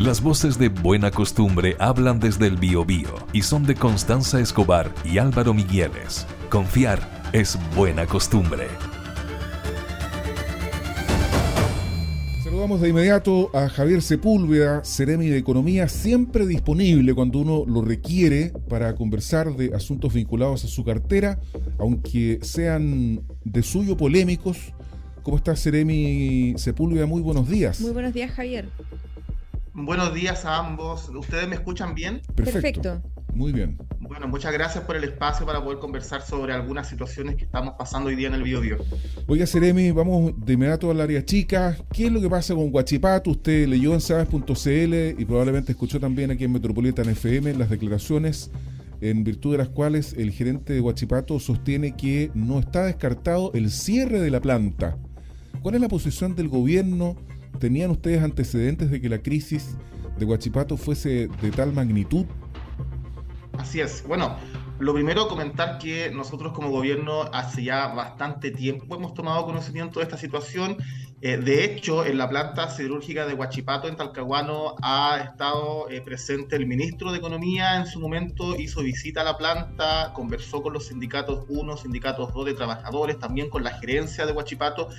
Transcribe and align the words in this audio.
Las 0.00 0.20
voces 0.20 0.58
de 0.58 0.68
Buena 0.68 1.10
Costumbre 1.10 1.74
hablan 1.78 2.20
desde 2.20 2.46
el 2.46 2.58
Biobío 2.58 3.08
y 3.32 3.40
son 3.40 3.64
de 3.64 3.74
Constanza 3.74 4.38
Escobar 4.38 4.94
y 5.06 5.16
Álvaro 5.16 5.54
Migueles. 5.54 6.26
Confiar 6.50 7.00
es 7.32 7.58
buena 7.74 8.04
costumbre. 8.04 8.66
Saludamos 12.44 12.82
de 12.82 12.90
inmediato 12.90 13.50
a 13.56 13.70
Javier 13.70 14.02
Sepúlveda, 14.02 14.84
Ceremi 14.84 15.28
de 15.28 15.38
Economía, 15.38 15.88
siempre 15.88 16.46
disponible 16.46 17.14
cuando 17.14 17.38
uno 17.38 17.64
lo 17.66 17.80
requiere 17.80 18.52
para 18.68 18.94
conversar 18.96 19.56
de 19.56 19.74
asuntos 19.74 20.12
vinculados 20.12 20.62
a 20.66 20.68
su 20.68 20.84
cartera, 20.84 21.40
aunque 21.78 22.38
sean 22.42 23.22
de 23.44 23.62
suyo 23.62 23.96
polémicos. 23.96 24.58
¿Cómo 25.22 25.38
está 25.38 25.56
Ceremi 25.56 26.52
Sepúlveda? 26.58 27.06
Muy 27.06 27.22
buenos 27.22 27.48
días. 27.48 27.80
Muy 27.80 27.92
buenos 27.92 28.12
días, 28.12 28.30
Javier. 28.30 28.68
Buenos 29.78 30.14
días 30.14 30.46
a 30.46 30.56
ambos. 30.56 31.10
¿Ustedes 31.10 31.46
me 31.46 31.54
escuchan 31.54 31.94
bien? 31.94 32.22
Perfecto. 32.34 33.02
Muy 33.34 33.52
bien. 33.52 33.76
Bueno, 34.00 34.26
muchas 34.26 34.50
gracias 34.54 34.82
por 34.84 34.96
el 34.96 35.04
espacio 35.04 35.44
para 35.44 35.62
poder 35.62 35.78
conversar 35.80 36.22
sobre 36.22 36.54
algunas 36.54 36.88
situaciones 36.88 37.36
que 37.36 37.44
estamos 37.44 37.74
pasando 37.76 38.08
hoy 38.08 38.16
día 38.16 38.28
en 38.28 38.34
el 38.34 38.42
Biobío. 38.42 38.78
Oiga, 39.26 39.46
Seremi, 39.46 39.90
vamos 39.90 40.32
de 40.38 40.54
inmediato 40.54 40.90
al 40.90 41.02
área 41.02 41.22
chica. 41.22 41.76
¿Qué 41.92 42.06
es 42.06 42.12
lo 42.12 42.22
que 42.22 42.30
pasa 42.30 42.54
con 42.54 42.70
Guachipato? 42.70 43.32
Usted 43.32 43.68
leyó 43.68 43.92
en 43.92 44.00
sabes.cl 44.00 45.20
y 45.20 45.24
probablemente 45.26 45.72
escuchó 45.72 46.00
también 46.00 46.30
aquí 46.30 46.44
en 46.44 46.52
Metropolitan 46.52 47.10
FM 47.10 47.52
las 47.52 47.68
declaraciones 47.68 48.50
en 49.02 49.24
virtud 49.24 49.52
de 49.52 49.58
las 49.58 49.68
cuales 49.68 50.14
el 50.14 50.30
gerente 50.30 50.72
de 50.72 50.80
Guachipato 50.80 51.38
sostiene 51.38 51.94
que 51.94 52.30
no 52.32 52.60
está 52.60 52.86
descartado 52.86 53.52
el 53.52 53.70
cierre 53.70 54.20
de 54.20 54.30
la 54.30 54.40
planta. 54.40 54.96
¿Cuál 55.60 55.74
es 55.74 55.82
la 55.82 55.88
posición 55.88 56.34
del 56.34 56.48
gobierno? 56.48 57.16
¿Tenían 57.58 57.90
ustedes 57.90 58.22
antecedentes 58.22 58.90
de 58.90 59.00
que 59.00 59.08
la 59.08 59.18
crisis 59.18 59.76
de 60.18 60.24
Guachipato 60.24 60.76
fuese 60.76 61.28
de 61.40 61.50
tal 61.50 61.72
magnitud 61.72 62.26
Así 63.58 63.80
es. 63.80 64.04
Bueno, 64.06 64.36
lo 64.78 64.92
primero, 64.92 65.28
comentar 65.28 65.78
que 65.78 66.10
nosotros 66.10 66.52
como 66.52 66.70
gobierno 66.70 67.22
hace 67.32 67.64
ya 67.64 67.88
bastante 67.88 68.50
tiempo 68.50 68.94
hemos 68.96 69.14
tomado 69.14 69.44
conocimiento 69.46 70.00
de 70.00 70.04
esta 70.04 70.18
situación 70.18 70.76
eh, 71.22 71.38
de 71.38 71.64
hecho, 71.64 72.04
en 72.04 72.18
la 72.18 72.28
planta 72.28 72.68
siderúrgica 72.68 73.24
de 73.26 73.32
Huachipato, 73.32 73.88
en 73.88 73.96
Talcahuano, 73.96 74.74
ha 74.82 75.18
estado 75.24 75.88
eh, 75.88 76.02
presente 76.02 76.56
el 76.56 76.66
ministro 76.66 77.10
de 77.10 77.16
Economía 77.16 77.76
en 77.76 77.86
su 77.86 78.00
momento, 78.00 78.54
hizo 78.54 78.82
visita 78.82 79.22
a 79.22 79.24
la 79.24 79.38
planta, 79.38 80.12
conversó 80.14 80.62
con 80.62 80.74
los 80.74 80.88
sindicatos 80.88 81.46
1, 81.48 81.76
sindicatos 81.78 82.34
2 82.34 82.44
de 82.44 82.54
trabajadores, 82.54 83.18
también 83.18 83.48
con 83.48 83.64
la 83.64 83.70
gerencia 83.78 84.26
de 84.26 84.32
Huachipato, 84.32 84.90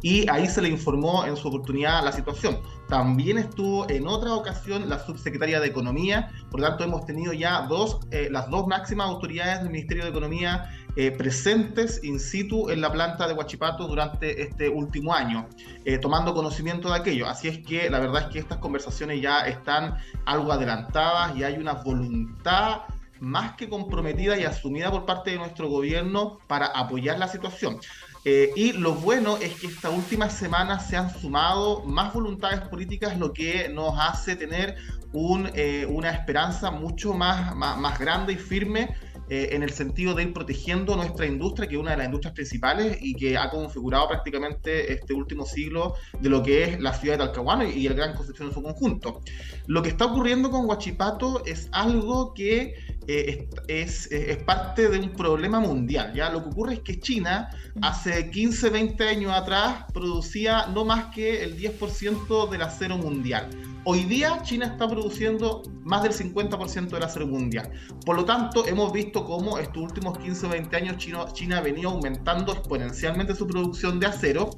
y 0.00 0.26
ahí 0.30 0.46
se 0.46 0.62
le 0.62 0.70
informó 0.70 1.26
en 1.26 1.36
su 1.36 1.48
oportunidad 1.48 2.02
la 2.02 2.12
situación. 2.12 2.58
También 2.88 3.36
estuvo 3.36 3.88
en 3.90 4.06
otra 4.06 4.34
ocasión 4.34 4.88
la 4.88 4.98
subsecretaria 4.98 5.60
de 5.60 5.66
Economía, 5.66 6.32
por 6.50 6.60
lo 6.60 6.68
tanto 6.68 6.84
hemos 6.84 7.04
tenido 7.04 7.34
ya 7.34 7.62
dos, 7.62 8.00
eh, 8.12 8.28
las 8.30 8.48
dos 8.48 8.66
máximas 8.66 9.08
autoridades 9.08 9.58
del 9.58 9.70
Ministerio 9.70 10.04
de 10.04 10.10
Economía 10.10 10.70
eh, 10.98 11.10
presentes 11.10 12.02
in 12.04 12.18
situ 12.18 12.70
en 12.70 12.80
la 12.80 12.90
planta 12.90 13.28
de 13.28 13.34
Huachipato 13.34 13.86
durante 13.86 14.40
este 14.40 14.70
último 14.70 15.12
año, 15.12 15.46
eh, 15.84 15.98
tomando 15.98 16.32
conocimiento 16.32 16.88
de 16.88 16.96
aquello. 16.96 17.28
Así 17.28 17.48
es 17.48 17.58
que 17.58 17.90
la 17.90 18.00
verdad 18.00 18.22
es 18.22 18.28
que 18.28 18.38
estas 18.38 18.56
conversaciones 18.58 19.20
ya 19.20 19.40
están 19.40 19.98
algo 20.24 20.52
adelantadas 20.52 21.36
y 21.36 21.44
hay 21.44 21.58
una 21.58 21.74
voluntad 21.74 22.84
más 23.20 23.56
que 23.56 23.68
comprometida 23.68 24.38
y 24.38 24.44
asumida 24.44 24.90
por 24.90 25.04
parte 25.04 25.32
de 25.32 25.36
nuestro 25.36 25.68
gobierno 25.68 26.38
para 26.46 26.64
apoyar 26.64 27.18
la 27.18 27.28
situación. 27.28 27.78
Eh, 28.24 28.52
y 28.56 28.72
lo 28.72 28.94
bueno 28.94 29.36
es 29.36 29.54
que 29.60 29.66
esta 29.66 29.90
última 29.90 30.30
semana 30.30 30.80
se 30.80 30.96
han 30.96 31.10
sumado 31.14 31.82
más 31.84 32.14
voluntades 32.14 32.60
políticas, 32.60 33.18
lo 33.18 33.34
que 33.34 33.68
nos 33.68 33.98
hace 33.98 34.34
tener 34.34 34.76
un, 35.12 35.50
una 35.88 36.10
esperanza 36.10 36.70
mucho 36.70 37.12
más, 37.12 37.54
más 37.54 37.98
grande 37.98 38.32
y 38.32 38.36
firme 38.36 38.96
eh, 39.28 39.48
en 39.52 39.62
el 39.62 39.70
sentido 39.70 40.14
de 40.14 40.22
ir 40.22 40.32
protegiendo 40.32 40.94
nuestra 40.94 41.26
industria, 41.26 41.68
que 41.68 41.74
es 41.74 41.80
una 41.80 41.92
de 41.92 41.96
las 41.96 42.06
industrias 42.06 42.34
principales 42.34 42.98
y 43.00 43.14
que 43.14 43.36
ha 43.36 43.50
configurado 43.50 44.08
prácticamente 44.08 44.92
este 44.92 45.14
último 45.14 45.44
siglo 45.44 45.94
de 46.20 46.28
lo 46.28 46.42
que 46.44 46.62
es 46.62 46.80
la 46.80 46.94
ciudad 46.94 47.14
de 47.14 47.24
Talcahuano 47.24 47.64
y 47.64 47.86
el 47.86 47.94
Gran 47.94 48.14
Concepción 48.14 48.48
en 48.48 48.54
su 48.54 48.62
conjunto. 48.62 49.20
Lo 49.66 49.82
que 49.82 49.88
está 49.88 50.04
ocurriendo 50.04 50.50
con 50.50 50.66
Huachipato 50.66 51.44
es 51.44 51.68
algo 51.72 52.34
que 52.34 52.74
eh, 53.08 53.48
es, 53.68 54.10
es, 54.10 54.36
parte 54.38 54.88
de 54.88 54.98
un 54.98 55.10
problema 55.10 55.60
mundial. 55.60 56.12
¿ya? 56.14 56.30
Lo 56.30 56.42
que 56.42 56.48
ocurre 56.50 56.74
es 56.74 56.80
que 56.80 57.00
China 57.00 57.50
hace 57.82 58.30
15, 58.30 58.70
20 58.70 59.08
años 59.08 59.32
atrás 59.32 59.84
producía 59.92 60.66
no 60.66 60.84
más 60.84 61.06
que 61.14 61.42
el 61.42 61.56
10% 61.56 62.48
del 62.48 62.62
acero 62.62 62.96
mundial. 62.96 63.48
Hoy 63.88 64.02
día 64.02 64.42
China 64.42 64.66
está 64.66 64.88
produciendo 64.88 65.62
más 65.84 66.02
del 66.02 66.12
50% 66.12 66.88
del 66.88 67.02
acero 67.04 67.28
mundial. 67.28 67.70
Por 68.04 68.16
lo 68.16 68.24
tanto, 68.24 68.66
hemos 68.66 68.92
visto 68.92 69.15
cómo 69.24 69.58
estos 69.58 69.82
últimos 69.82 70.18
15 70.18 70.46
o 70.46 70.48
20 70.50 70.76
años 70.76 70.96
China, 70.98 71.24
China 71.32 71.60
venido 71.60 71.90
aumentando 71.90 72.52
exponencialmente 72.52 73.34
su 73.34 73.46
producción 73.46 74.00
de 74.00 74.06
acero. 74.06 74.50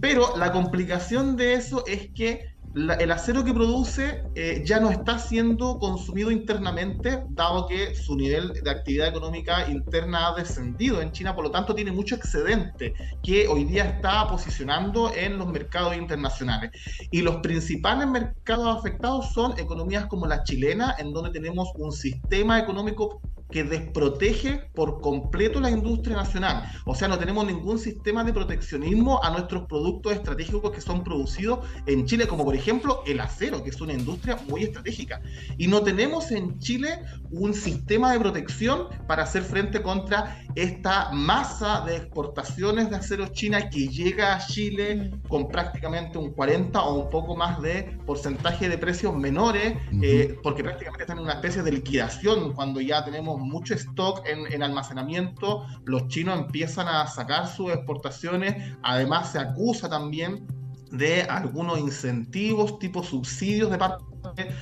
Pero 0.00 0.36
la 0.36 0.52
complicación 0.52 1.36
de 1.36 1.54
eso 1.54 1.84
es 1.86 2.10
que 2.14 2.52
el 2.74 3.10
acero 3.10 3.44
que 3.44 3.52
produce 3.52 4.24
eh, 4.34 4.62
ya 4.64 4.80
no 4.80 4.90
está 4.90 5.18
siendo 5.18 5.78
consumido 5.78 6.30
internamente, 6.30 7.22
dado 7.28 7.66
que 7.66 7.94
su 7.94 8.16
nivel 8.16 8.52
de 8.54 8.70
actividad 8.70 9.08
económica 9.08 9.68
interna 9.68 10.28
ha 10.28 10.34
descendido 10.34 11.02
en 11.02 11.12
China, 11.12 11.34
por 11.34 11.44
lo 11.44 11.50
tanto 11.50 11.74
tiene 11.74 11.92
mucho 11.92 12.14
excedente 12.14 12.94
que 13.22 13.46
hoy 13.46 13.64
día 13.64 13.84
está 13.84 14.26
posicionando 14.26 15.12
en 15.14 15.36
los 15.36 15.48
mercados 15.48 15.96
internacionales. 15.96 16.70
Y 17.10 17.20
los 17.20 17.36
principales 17.36 18.08
mercados 18.08 18.78
afectados 18.78 19.32
son 19.32 19.58
economías 19.58 20.06
como 20.06 20.26
la 20.26 20.42
chilena, 20.42 20.94
en 20.98 21.12
donde 21.12 21.30
tenemos 21.30 21.68
un 21.76 21.92
sistema 21.92 22.58
económico 22.58 23.20
que 23.52 23.62
desprotege 23.62 24.68
por 24.74 25.00
completo 25.00 25.60
la 25.60 25.70
industria 25.70 26.16
nacional. 26.16 26.64
O 26.84 26.94
sea, 26.94 27.06
no 27.06 27.18
tenemos 27.18 27.46
ningún 27.46 27.78
sistema 27.78 28.24
de 28.24 28.32
proteccionismo 28.32 29.22
a 29.22 29.30
nuestros 29.30 29.66
productos 29.66 30.14
estratégicos 30.14 30.72
que 30.72 30.80
son 30.80 31.04
producidos 31.04 31.60
en 31.86 32.06
Chile, 32.06 32.26
como 32.26 32.44
por 32.44 32.56
ejemplo 32.56 33.02
el 33.06 33.20
acero, 33.20 33.62
que 33.62 33.70
es 33.70 33.80
una 33.80 33.92
industria 33.92 34.38
muy 34.48 34.64
estratégica. 34.64 35.20
Y 35.58 35.68
no 35.68 35.82
tenemos 35.82 36.32
en 36.32 36.58
Chile 36.58 37.02
un 37.30 37.54
sistema 37.54 38.12
de 38.12 38.18
protección 38.18 38.88
para 39.06 39.22
hacer 39.22 39.42
frente 39.42 39.82
contra 39.82 40.42
esta 40.54 41.10
masa 41.12 41.82
de 41.86 41.96
exportaciones 41.96 42.90
de 42.90 42.96
acero 42.96 43.28
china 43.28 43.70
que 43.70 43.88
llega 43.88 44.34
a 44.34 44.46
Chile 44.46 45.12
con 45.28 45.48
prácticamente 45.48 46.18
un 46.18 46.32
40 46.32 46.82
o 46.82 47.02
un 47.04 47.10
poco 47.10 47.36
más 47.36 47.60
de 47.60 47.98
porcentaje 48.06 48.68
de 48.68 48.78
precios 48.78 49.14
menores, 49.14 49.76
eh, 50.02 50.36
porque 50.42 50.62
prácticamente 50.62 51.02
están 51.04 51.18
en 51.18 51.24
una 51.24 51.34
especie 51.34 51.62
de 51.62 51.72
liquidación 51.72 52.52
cuando 52.54 52.80
ya 52.80 53.04
tenemos 53.04 53.40
mucho 53.42 53.74
stock 53.74 54.22
en, 54.26 54.62
almacenamiento, 54.62 55.66
los 55.84 56.08
chinos 56.08 56.38
empiezan 56.38 56.88
a 56.88 57.06
sacar 57.06 57.48
sus 57.48 57.72
exportaciones, 57.72 58.74
además 58.82 59.32
se 59.32 59.38
acusa 59.38 59.88
también 59.88 60.46
de 60.90 61.22
algunos 61.22 61.78
incentivos 61.78 62.78
tipo 62.78 63.02
subsidios 63.02 63.70
de 63.70 63.78
parte 63.78 64.04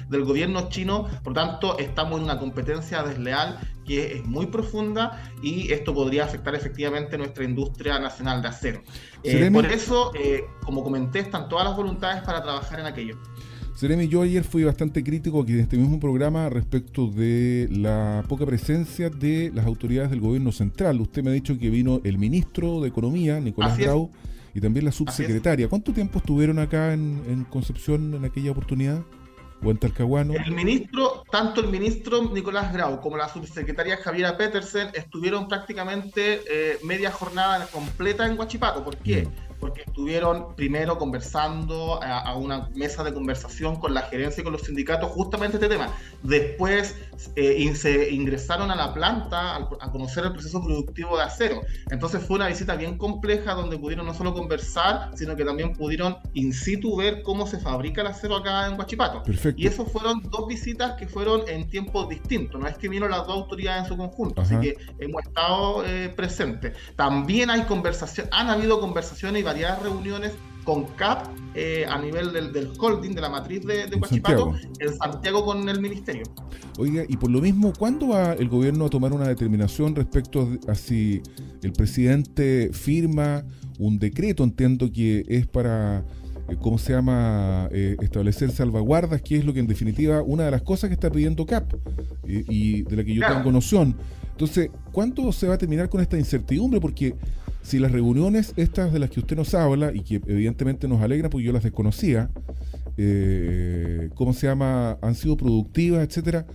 del 0.09 0.25
gobierno 0.25 0.69
chino, 0.69 1.07
por 1.23 1.35
tanto 1.35 1.79
estamos 1.79 2.19
en 2.19 2.25
una 2.25 2.39
competencia 2.39 3.03
desleal 3.03 3.59
que 3.85 4.17
es 4.17 4.25
muy 4.25 4.47
profunda 4.47 5.21
y 5.43 5.73
esto 5.73 5.93
podría 5.93 6.25
afectar 6.25 6.55
efectivamente 6.55 7.19
nuestra 7.19 7.45
industria 7.45 7.99
nacional 7.99 8.41
de 8.41 8.49
acero. 8.49 8.83
Eh, 9.23 9.51
por 9.53 9.67
eso, 9.67 10.13
eh, 10.15 10.45
como 10.65 10.83
comenté, 10.83 11.19
están 11.21 11.49
todas 11.49 11.67
las 11.67 11.77
voluntades 11.77 12.23
para 12.23 12.43
trabajar 12.43 12.81
en 12.81 12.87
aquello. 12.87 13.19
Seremi, 13.81 14.09
yo 14.09 14.21
ayer 14.21 14.45
fui 14.45 14.63
bastante 14.63 15.03
crítico 15.03 15.41
aquí 15.41 15.53
en 15.53 15.61
este 15.61 15.79
mismo 15.79 15.99
programa 15.99 16.51
respecto 16.51 17.07
de 17.07 17.67
la 17.71 18.23
poca 18.29 18.45
presencia 18.45 19.09
de 19.09 19.51
las 19.55 19.65
autoridades 19.65 20.11
del 20.11 20.21
gobierno 20.21 20.53
central. 20.53 21.01
Usted 21.01 21.23
me 21.23 21.31
ha 21.31 21.33
dicho 21.33 21.59
que 21.59 21.71
vino 21.71 21.99
el 22.05 22.19
ministro 22.19 22.83
de 22.83 22.89
Economía, 22.89 23.41
Nicolás 23.41 23.79
Grau, 23.79 24.11
y 24.53 24.61
también 24.61 24.85
la 24.85 24.93
subsecretaria. 24.93 25.67
¿Cuánto 25.67 25.95
tiempo 25.95 26.19
estuvieron 26.19 26.59
acá 26.59 26.93
en, 26.93 27.47
Concepción 27.49 28.13
en 28.13 28.27
aquella 28.27 28.51
oportunidad? 28.51 29.01
¿O 29.63 29.71
en 29.71 29.79
Talcahuano? 29.79 30.35
El 30.35 30.53
ministro, 30.53 31.25
tanto 31.31 31.63
el 31.63 31.69
ministro 31.69 32.31
Nicolás 32.35 32.75
Grau 32.75 33.01
como 33.01 33.17
la 33.17 33.31
subsecretaria 33.31 33.97
Javiera 33.97 34.37
Petersen 34.37 34.89
estuvieron 34.93 35.49
prácticamente 35.49 36.43
eh, 36.51 36.79
media 36.85 37.11
jornada 37.11 37.67
completa 37.73 38.27
en 38.27 38.39
Huachipato. 38.39 38.85
¿Por 38.85 38.99
qué? 38.99 39.27
Porque 39.61 39.83
estuvieron 39.83 40.55
primero 40.57 40.99
conversando 40.99 42.03
a, 42.03 42.35
una 42.37 42.69
mesa 42.75 43.05
de 43.05 43.13
conversación 43.13 43.77
con 43.77 43.95
la 43.95 44.03
gerencia 44.03 44.41
y 44.41 44.45
con 44.45 44.53
los 44.53 44.63
sindicatos 44.63 45.11
justamente 45.11 45.59
este 45.59 45.69
tema. 45.69 45.95
Después 46.23 46.97
eh, 47.37 47.75
se 47.75 48.11
ingresaron 48.11 48.71
a 48.71 48.77
la 48.77 48.95
planta 48.95 49.57
a, 49.57 49.91
conocer 49.93 50.25
el 50.25 50.33
proceso 50.33 50.63
productivo 50.63 51.17
de 51.17 51.25
acero. 51.25 51.61
Entonces 51.91 52.23
fue 52.25 52.37
una 52.37 52.49
visita 52.49 52.75
bien 52.77 52.97
compleja 52.97 53.55
donde 53.55 53.77
pudieron 53.79 54.07
no 54.07 54.15
solo 54.15 54.33
conversar, 54.33 55.11
sino 55.15 55.37
que 55.37 55.45
también 55.45 55.75
pudieron 55.75 56.17
in 56.35 56.53
situ 56.53 56.97
ver 56.97 57.23
cómo 57.23 57.47
se 57.47 57.59
fabrica 57.59 58.01
el 58.01 58.09
acero 58.09 58.37
acá 58.37 58.67
en 58.67 58.79
Huachipato. 58.79 59.23
Y 59.57 59.67
eso 59.67 59.85
fueron 59.85 60.23
dos 60.31 60.47
visitas 60.47 60.95
que 60.95 61.07
fueron 61.07 61.43
en 61.49 61.69
tiempos 61.69 62.09
distintos. 62.09 62.61
No 62.61 62.67
es 62.67 62.79
que 62.79 62.89
vino 62.89 63.07
las 63.09 63.27
dos 63.27 63.37
autoridades 63.37 63.83
en 63.83 63.89
su 63.89 63.97
conjunto, 63.97 64.41
así 64.41 64.57
que 64.59 64.77
hemos 64.99 65.23
estado 65.23 65.85
eh, 65.85 66.09
presentes. 66.17 66.77
También 66.97 67.51
hay 67.51 67.63
conversación, 67.63 68.29
han 68.31 68.49
habido 68.49 68.81
conversaciones 68.81 69.41
y 69.41 69.45
varias 69.51 69.83
reuniones 69.83 70.33
con 70.63 70.85
CAP 70.95 71.27
eh, 71.57 71.85
a 71.89 72.01
nivel 72.01 72.33
del, 72.33 72.71
holding, 72.79 73.17
de 73.17 73.21
la 73.21 73.29
matriz 73.29 73.67
de, 73.67 73.89
de 73.89 73.97
Huachipato, 73.97 74.55
en 74.79 74.97
Santiago 74.97 75.45
con 75.45 75.69
el 75.69 75.81
ministerio. 75.81 76.23
Oiga, 76.79 77.03
y 77.09 77.17
por 77.17 77.33
lo 77.33 77.41
mismo, 77.41 77.73
¿cuándo 77.77 78.11
va 78.11 78.35
el 78.35 78.49
gobierno 78.49 78.87
a 78.87 78.91
tomar 78.91 79.13
una 79.13 79.27
determinación 79.27 79.97
respecto 79.97 80.49
a 80.69 80.77
si 80.77 81.21
el 81.65 81.73
presidente 81.73 82.71
firma 82.73 83.45
un 83.81 83.99
decreto, 83.99 84.45
entiendo 84.45 84.93
que 84.93 85.25
es 85.27 85.49
para 85.49 86.05
eh, 86.49 86.57
¿cómo 86.61 86.79
se 86.79 86.93
llama? 86.93 87.69
Eh, 87.73 87.97
establecer 88.03 88.53
salvaguardas, 88.53 89.21
que 89.21 89.37
es 89.37 89.45
lo 89.45 89.53
que 89.53 89.59
en 89.59 89.67
definitiva 89.67 90.23
una 90.23 90.45
de 90.45 90.53
las 90.53 90.63
cosas 90.63 90.89
que 90.89 90.95
está 90.95 91.11
pidiendo 91.11 91.45
CAP 91.45 91.75
y 92.25 92.83
de 92.83 92.97
la 92.97 93.03
que 93.03 93.15
yo 93.15 93.27
tengo 93.27 93.51
noción. 93.51 93.97
Entonces, 94.31 94.71
¿cuándo 94.93 95.33
se 95.33 95.49
va 95.49 95.55
a 95.55 95.59
terminar 95.59 95.89
con 95.89 96.01
esta 96.01 96.17
incertidumbre? 96.17 96.81
Porque 96.81 97.17
si 97.63 97.79
las 97.79 97.93
reuniones 97.93 98.53
estas 98.57 98.93
de 98.93 98.99
las 98.99 99.11
que 99.11 99.21
usted 99.21 99.37
nos 99.37 99.55
habla 99.55 99.93
y 99.95 100.01
que 100.01 100.17
evidentemente 100.27 100.89
nos 100.89 101.03
alegra 101.03 101.31
porque 101.31 101.47
yo 101.47 101.53
las 101.53 101.63
desconocía, 101.63 102.31
eh, 102.97 104.11
¿cómo 104.15 104.33
se 104.33 104.47
llama? 104.47 104.99
Han 105.03 105.15
sido 105.15 105.37
productivas, 105.37 106.07
etcétera. 106.07 106.47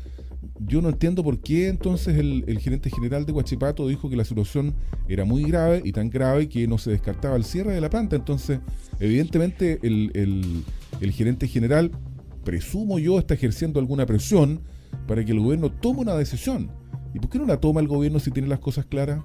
Yo 0.60 0.82
no 0.82 0.90
entiendo 0.90 1.24
por 1.24 1.40
qué 1.40 1.68
entonces 1.68 2.18
el, 2.18 2.60
gerente 2.60 2.90
general 2.90 3.26
de 3.26 3.34
Huachipato 3.34 3.88
dijo 3.88 4.10
que 4.10 4.16
la 4.16 4.24
situación 4.24 4.74
era 5.08 5.26
muy 5.26 5.44
grave 5.44 5.82
y 5.84 5.92
tan 5.92 6.10
grave 6.10 6.48
que 6.48 6.68
no 6.68 6.78
se 6.78 6.92
descartaba 6.92 7.36
el 7.36 7.44
cierre 7.44 7.74
de 7.74 7.82
la 7.82 7.90
planta. 7.90 8.16
Entonces, 8.16 8.60
evidentemente 9.00 9.80
el, 9.84 10.64
el 11.02 11.12
gerente 11.12 11.48
general, 11.48 11.92
presumo 12.44 13.00
yo, 13.00 13.20
está 13.20 13.34
ejerciendo 13.34 13.80
alguna 13.80 14.06
presión 14.06 14.62
para 15.08 15.26
que 15.26 15.32
el 15.34 15.40
gobierno 15.40 15.72
tome 15.72 16.02
una 16.02 16.16
decisión. 16.16 16.72
¿Y 17.14 17.20
por 17.20 17.30
qué 17.30 17.40
no 17.40 17.46
la 17.46 17.60
toma 17.60 17.82
el 17.82 17.88
gobierno 17.88 18.20
si 18.20 18.32
tiene 18.32 18.48
las 18.48 18.60
cosas 18.60 18.86
claras? 18.86 19.24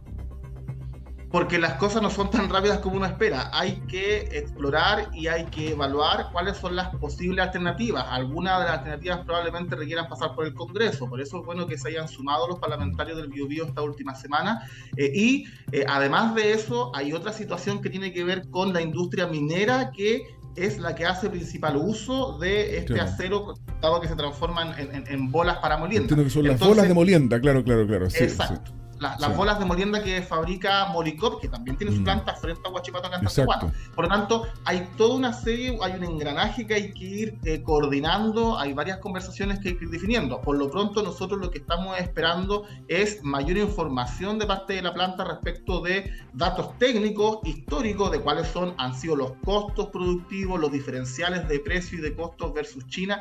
Porque 1.30 1.58
las 1.58 1.74
cosas 1.74 2.02
no 2.02 2.10
son 2.10 2.28
tan 2.28 2.48
rápidas 2.48 2.78
como 2.80 2.96
uno 2.96 3.06
espera. 3.06 3.50
Hay 3.52 3.80
que 3.86 4.22
explorar 4.32 5.10
y 5.12 5.28
hay 5.28 5.44
que 5.44 5.70
evaluar 5.72 6.30
cuáles 6.32 6.56
son 6.56 6.74
las 6.74 6.88
posibles 6.96 7.44
alternativas. 7.44 8.04
Algunas 8.08 8.58
de 8.58 8.64
las 8.64 8.78
alternativas 8.78 9.20
probablemente 9.24 9.76
requieran 9.76 10.08
pasar 10.08 10.34
por 10.34 10.44
el 10.44 10.54
Congreso, 10.54 11.08
por 11.08 11.20
eso 11.20 11.38
es 11.38 11.46
bueno 11.46 11.66
que 11.68 11.78
se 11.78 11.88
hayan 11.88 12.08
sumado 12.08 12.48
los 12.48 12.58
parlamentarios 12.58 13.16
del 13.16 13.28
Biobío 13.28 13.64
esta 13.64 13.82
última 13.82 14.14
semana. 14.16 14.68
Eh, 14.96 15.12
y 15.14 15.44
eh, 15.70 15.84
además 15.88 16.34
de 16.34 16.52
eso, 16.52 16.90
hay 16.96 17.12
otra 17.12 17.32
situación 17.32 17.80
que 17.80 17.90
tiene 17.90 18.12
que 18.12 18.24
ver 18.24 18.48
con 18.50 18.72
la 18.72 18.82
industria 18.82 19.28
minera 19.28 19.92
que 19.92 20.36
es 20.56 20.78
la 20.78 20.96
que 20.96 21.06
hace 21.06 21.30
principal 21.30 21.76
uso 21.76 22.38
de 22.38 22.78
este 22.78 23.00
acero 23.00 23.54
dado 23.80 24.00
que 24.00 24.08
se 24.08 24.16
transforman 24.16 24.74
en, 24.76 25.30
bolas 25.30 25.58
para 25.58 25.76
molienda. 25.76 26.02
Entiendo 26.02 26.24
que 26.24 26.30
son 26.30 26.48
las 26.48 26.58
bolas 26.58 26.88
de 26.88 26.94
molienda, 26.94 27.40
claro, 27.40 27.62
claro, 27.62 27.86
claro. 27.86 28.06
exacto 28.06 28.79
las 29.00 29.36
bolas 29.36 29.58
de 29.58 29.64
molienda 29.64 30.02
que 30.02 30.20
fabrica 30.22 30.86
Moricop, 30.86 31.40
que 31.40 31.48
también 31.48 31.76
tiene 31.76 31.92
su 31.94 32.02
mm. 32.02 32.04
planta 32.04 32.34
frente 32.34 32.60
a 32.64 32.70
Huachipato 32.70 33.10
en 33.12 33.72
Por 33.94 34.04
lo 34.04 34.08
tanto, 34.08 34.46
hay 34.64 34.86
toda 34.96 35.16
una 35.16 35.32
serie, 35.32 35.78
hay 35.82 35.92
un 35.94 36.04
engranaje 36.04 36.66
que 36.66 36.74
hay 36.74 36.92
que 36.92 37.04
ir 37.04 37.38
eh, 37.44 37.62
coordinando, 37.62 38.58
hay 38.58 38.74
varias 38.74 38.98
conversaciones 38.98 39.58
que 39.60 39.70
hay 39.70 39.76
que 39.76 39.84
ir 39.86 39.90
definiendo. 39.90 40.40
Por 40.42 40.58
lo 40.58 40.70
pronto, 40.70 41.02
nosotros 41.02 41.40
lo 41.40 41.50
que 41.50 41.58
estamos 41.58 41.98
esperando 41.98 42.64
es 42.88 43.22
mayor 43.22 43.56
información 43.56 44.38
de 44.38 44.46
parte 44.46 44.74
de 44.74 44.82
la 44.82 44.92
planta 44.92 45.24
respecto 45.24 45.80
de 45.80 46.12
datos 46.34 46.76
técnicos, 46.78 47.38
históricos, 47.44 48.12
de 48.12 48.20
cuáles 48.20 48.48
son, 48.48 48.74
han 48.76 48.94
sido 48.94 49.16
los 49.16 49.32
costos 49.44 49.88
productivos, 49.88 50.60
los 50.60 50.70
diferenciales 50.70 51.48
de 51.48 51.58
precio 51.60 51.98
y 51.98 52.02
de 52.02 52.14
costos 52.14 52.52
versus 52.52 52.86
China. 52.88 53.20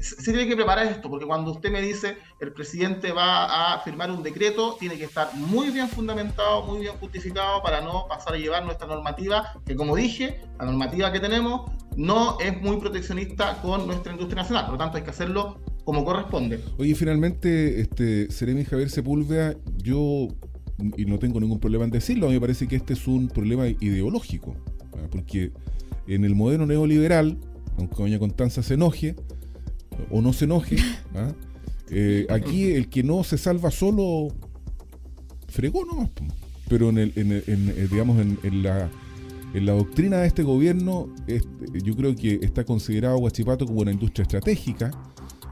Se 0.00 0.32
tiene 0.32 0.46
que 0.46 0.54
preparar 0.56 0.86
esto, 0.86 1.08
porque 1.08 1.24
cuando 1.24 1.52
usted 1.52 1.70
me 1.70 1.80
dice 1.80 2.18
el 2.40 2.52
presidente 2.52 3.12
va 3.12 3.74
a 3.74 3.80
firmar 3.80 4.10
un 4.10 4.22
decreto, 4.22 4.76
tiene 4.78 4.98
que 4.98 5.08
estar 5.14 5.32
muy 5.36 5.70
bien 5.70 5.88
fundamentado, 5.88 6.66
muy 6.66 6.80
bien 6.80 6.94
justificado 6.94 7.62
para 7.62 7.80
no 7.80 8.06
pasar 8.08 8.34
a 8.34 8.36
llevar 8.36 8.64
nuestra 8.64 8.88
normativa, 8.88 9.52
que 9.64 9.76
como 9.76 9.94
dije, 9.94 10.40
la 10.58 10.64
normativa 10.66 11.12
que 11.12 11.20
tenemos 11.20 11.70
no 11.96 12.40
es 12.40 12.60
muy 12.60 12.78
proteccionista 12.78 13.62
con 13.62 13.86
nuestra 13.86 14.12
industria 14.12 14.42
nacional, 14.42 14.64
por 14.64 14.72
lo 14.72 14.78
tanto 14.78 14.96
hay 14.96 15.04
que 15.04 15.10
hacerlo 15.10 15.60
como 15.84 16.04
corresponde. 16.04 16.58
Oye, 16.78 16.96
finalmente, 16.96 17.80
este, 17.80 18.28
Seremi 18.32 18.64
Javier 18.64 18.90
Sepúlveda, 18.90 19.54
yo, 19.76 20.26
y 20.96 21.04
no 21.04 21.20
tengo 21.20 21.38
ningún 21.38 21.60
problema 21.60 21.84
en 21.84 21.92
decirlo, 21.92 22.26
a 22.26 22.30
mí 22.30 22.34
me 22.34 22.40
parece 22.40 22.66
que 22.66 22.74
este 22.74 22.94
es 22.94 23.06
un 23.06 23.28
problema 23.28 23.68
ideológico, 23.68 24.56
porque 25.12 25.52
en 26.08 26.24
el 26.24 26.34
modelo 26.34 26.66
neoliberal, 26.66 27.38
aunque 27.78 28.02
doña 28.02 28.18
Constanza 28.18 28.64
se 28.64 28.74
enoje, 28.74 29.14
o 30.10 30.20
no 30.20 30.32
se 30.32 30.46
enoje, 30.46 30.76
eh, 31.88 32.26
aquí 32.30 32.72
el 32.72 32.88
que 32.88 33.04
no 33.04 33.22
se 33.22 33.38
salva 33.38 33.70
solo 33.70 34.34
fregó 35.54 35.84
nomás. 35.84 36.10
Pero 36.68 36.90
en, 36.90 36.98
el, 36.98 37.12
en, 37.16 37.32
eh, 37.32 37.88
digamos, 37.90 38.18
en, 38.18 38.62
la, 38.62 38.90
en 39.52 39.66
la 39.66 39.72
doctrina 39.72 40.18
de 40.18 40.26
este 40.26 40.42
gobierno, 40.42 41.08
yo 41.72 41.94
creo 41.94 42.16
que 42.16 42.40
está 42.42 42.64
considerado 42.64 43.18
Huachipato 43.18 43.66
como 43.66 43.80
una 43.80 43.92
industria 43.92 44.22
estratégica. 44.22 44.90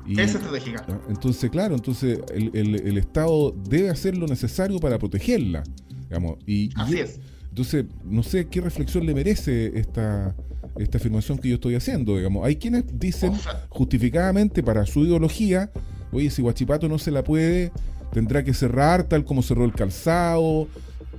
Y, 0.07 0.19
es 0.19 0.35
estratégica. 0.35 0.85
Entonces, 1.09 1.51
claro, 1.51 1.75
entonces 1.75 2.19
el, 2.35 2.51
el, 2.55 2.99
Estado 2.99 3.55
debe 3.69 3.91
hacer 3.91 4.17
lo 4.17 4.27
necesario 4.27 4.81
para 4.81 4.99
protegerla. 4.99 5.63
Digamos, 6.09 6.39
y, 6.47 6.71
Así 6.75 6.99
es. 6.99 7.21
Entonces, 7.51 7.85
no 8.03 8.23
sé 8.23 8.47
qué 8.47 8.63
reflexión 8.63 9.05
le 9.05 9.15
merece 9.15 9.79
esta, 9.79 10.35
esta 10.79 10.97
afirmación 10.97 11.37
que 11.37 11.51
yo 11.51 11.57
estoy 11.57 11.75
haciendo. 11.75 12.17
Digamos, 12.17 12.47
hay 12.47 12.57
quienes 12.57 12.85
dicen 12.99 13.35
justificadamente 13.69 14.63
para 14.63 14.87
su 14.87 15.05
ideología, 15.05 15.71
oye, 16.11 16.31
si 16.31 16.41
Huachipato 16.41 16.89
no 16.89 16.99
se 16.99 17.11
la 17.11 17.23
puede 17.23 17.71
tendrá 18.13 18.45
que 18.45 18.55
cerrar 18.55 19.05
tal 19.05 19.25
como 19.25 19.43
cerró 19.43 19.65
el 19.65 19.73
calzado, 19.73 20.69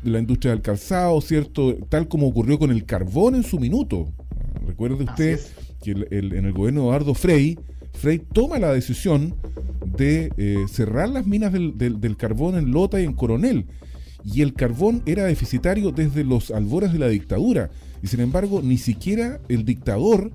la 0.04 0.20
industria 0.20 0.52
del 0.52 0.62
calzado, 0.62 1.20
¿cierto? 1.22 1.76
Tal 1.90 2.08
como 2.08 2.28
ocurrió 2.28 2.60
con 2.60 2.72
el 2.72 2.86
carbón 2.86 3.36
en 3.36 3.44
su 3.44 3.60
minuto. 3.60 4.08
Recuerde 4.66 5.04
usted 5.04 5.40
que 5.82 5.92
en 5.92 6.46
el 6.46 6.54
gobierno 6.54 6.82
de 6.82 6.88
Eduardo 6.88 7.14
Frey, 7.14 7.58
Frey 7.94 8.20
toma 8.20 8.60
la 8.60 8.72
decisión 8.72 9.36
de 9.86 10.32
eh, 10.38 10.66
cerrar 10.70 11.10
las 11.10 11.28
minas 11.28 11.52
del, 11.52 11.78
del, 11.78 12.18
carbón 12.18 12.56
en 12.56 12.72
Lota 12.72 13.00
y 13.02 13.06
en 13.06 13.14
Coronel. 13.14 13.66
Y 14.24 14.42
el 14.42 14.54
carbón 14.54 15.04
era 15.06 15.26
deficitario 15.26 15.92
desde 15.92 16.24
los 16.24 16.52
albores 16.52 16.94
de 16.94 17.00
la 17.00 17.10
dictadura. 17.10 17.70
Y 18.02 18.08
sin 18.08 18.22
embargo, 18.22 18.62
ni 18.64 18.78
siquiera 18.78 19.42
el 19.50 19.66
dictador 19.66 20.32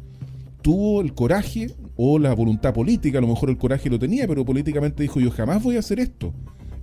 tuvo 0.69 1.01
el 1.01 1.15
coraje 1.15 1.75
o 1.97 2.19
la 2.19 2.35
voluntad 2.35 2.75
política, 2.75 3.17
a 3.17 3.21
lo 3.23 3.29
mejor 3.29 3.49
el 3.49 3.57
coraje 3.57 3.89
lo 3.89 3.99
tenía, 3.99 4.29
pero 4.29 4.45
políticamente 4.45 5.03
dijo 5.03 5.19
yo 5.19 5.31
jamás 5.31 5.63
voy 5.63 5.77
a 5.77 5.79
hacer 5.79 5.99
esto. 5.99 6.35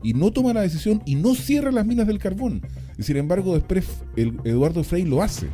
Y 0.01 0.15
no 0.15 0.31
toma 0.31 0.53
la 0.53 0.61
decisión 0.61 1.03
y 1.05 1.13
no 1.13 1.35
cierra 1.35 1.71
las 1.71 1.85
minas 1.85 2.07
del 2.07 2.17
carbón. 2.17 2.63
Y 2.97 3.03
sin 3.03 3.17
embargo 3.17 3.53
después 3.53 3.85
el 4.15 4.39
Eduardo 4.43 4.83
Frey 4.83 5.05
lo 5.05 5.21
hace. 5.21 5.49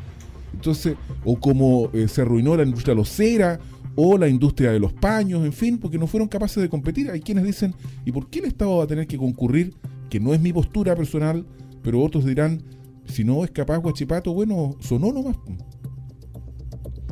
Entonces, 0.53 0.95
o 1.25 1.37
como 1.41 1.89
eh, 1.91 2.07
se 2.07 2.21
arruinó 2.21 2.55
la 2.55 2.63
industria 2.63 2.95
locera 2.95 3.59
o 3.95 4.17
la 4.17 4.29
industria 4.29 4.71
de 4.71 4.79
los 4.79 4.93
paños, 4.93 5.43
en 5.43 5.51
fin, 5.51 5.77
porque 5.77 5.97
no 5.97 6.07
fueron 6.07 6.29
capaces 6.29 6.63
de 6.63 6.69
competir. 6.69 7.11
Hay 7.11 7.19
quienes 7.19 7.43
dicen, 7.43 7.75
¿y 8.05 8.13
por 8.13 8.29
qué 8.29 8.39
el 8.39 8.45
Estado 8.45 8.77
va 8.77 8.85
a 8.85 8.87
tener 8.87 9.07
que 9.07 9.17
concurrir? 9.17 9.75
Que 10.09 10.21
no 10.21 10.33
es 10.33 10.39
mi 10.39 10.53
postura 10.53 10.95
personal, 10.95 11.45
pero 11.83 12.01
otros 12.01 12.23
dirán, 12.23 12.63
si 13.07 13.25
no 13.25 13.43
es 13.43 13.51
capaz 13.51 13.79
Guachipato, 13.79 14.33
bueno, 14.33 14.77
sonó 14.79 15.11
nomás. 15.11 15.35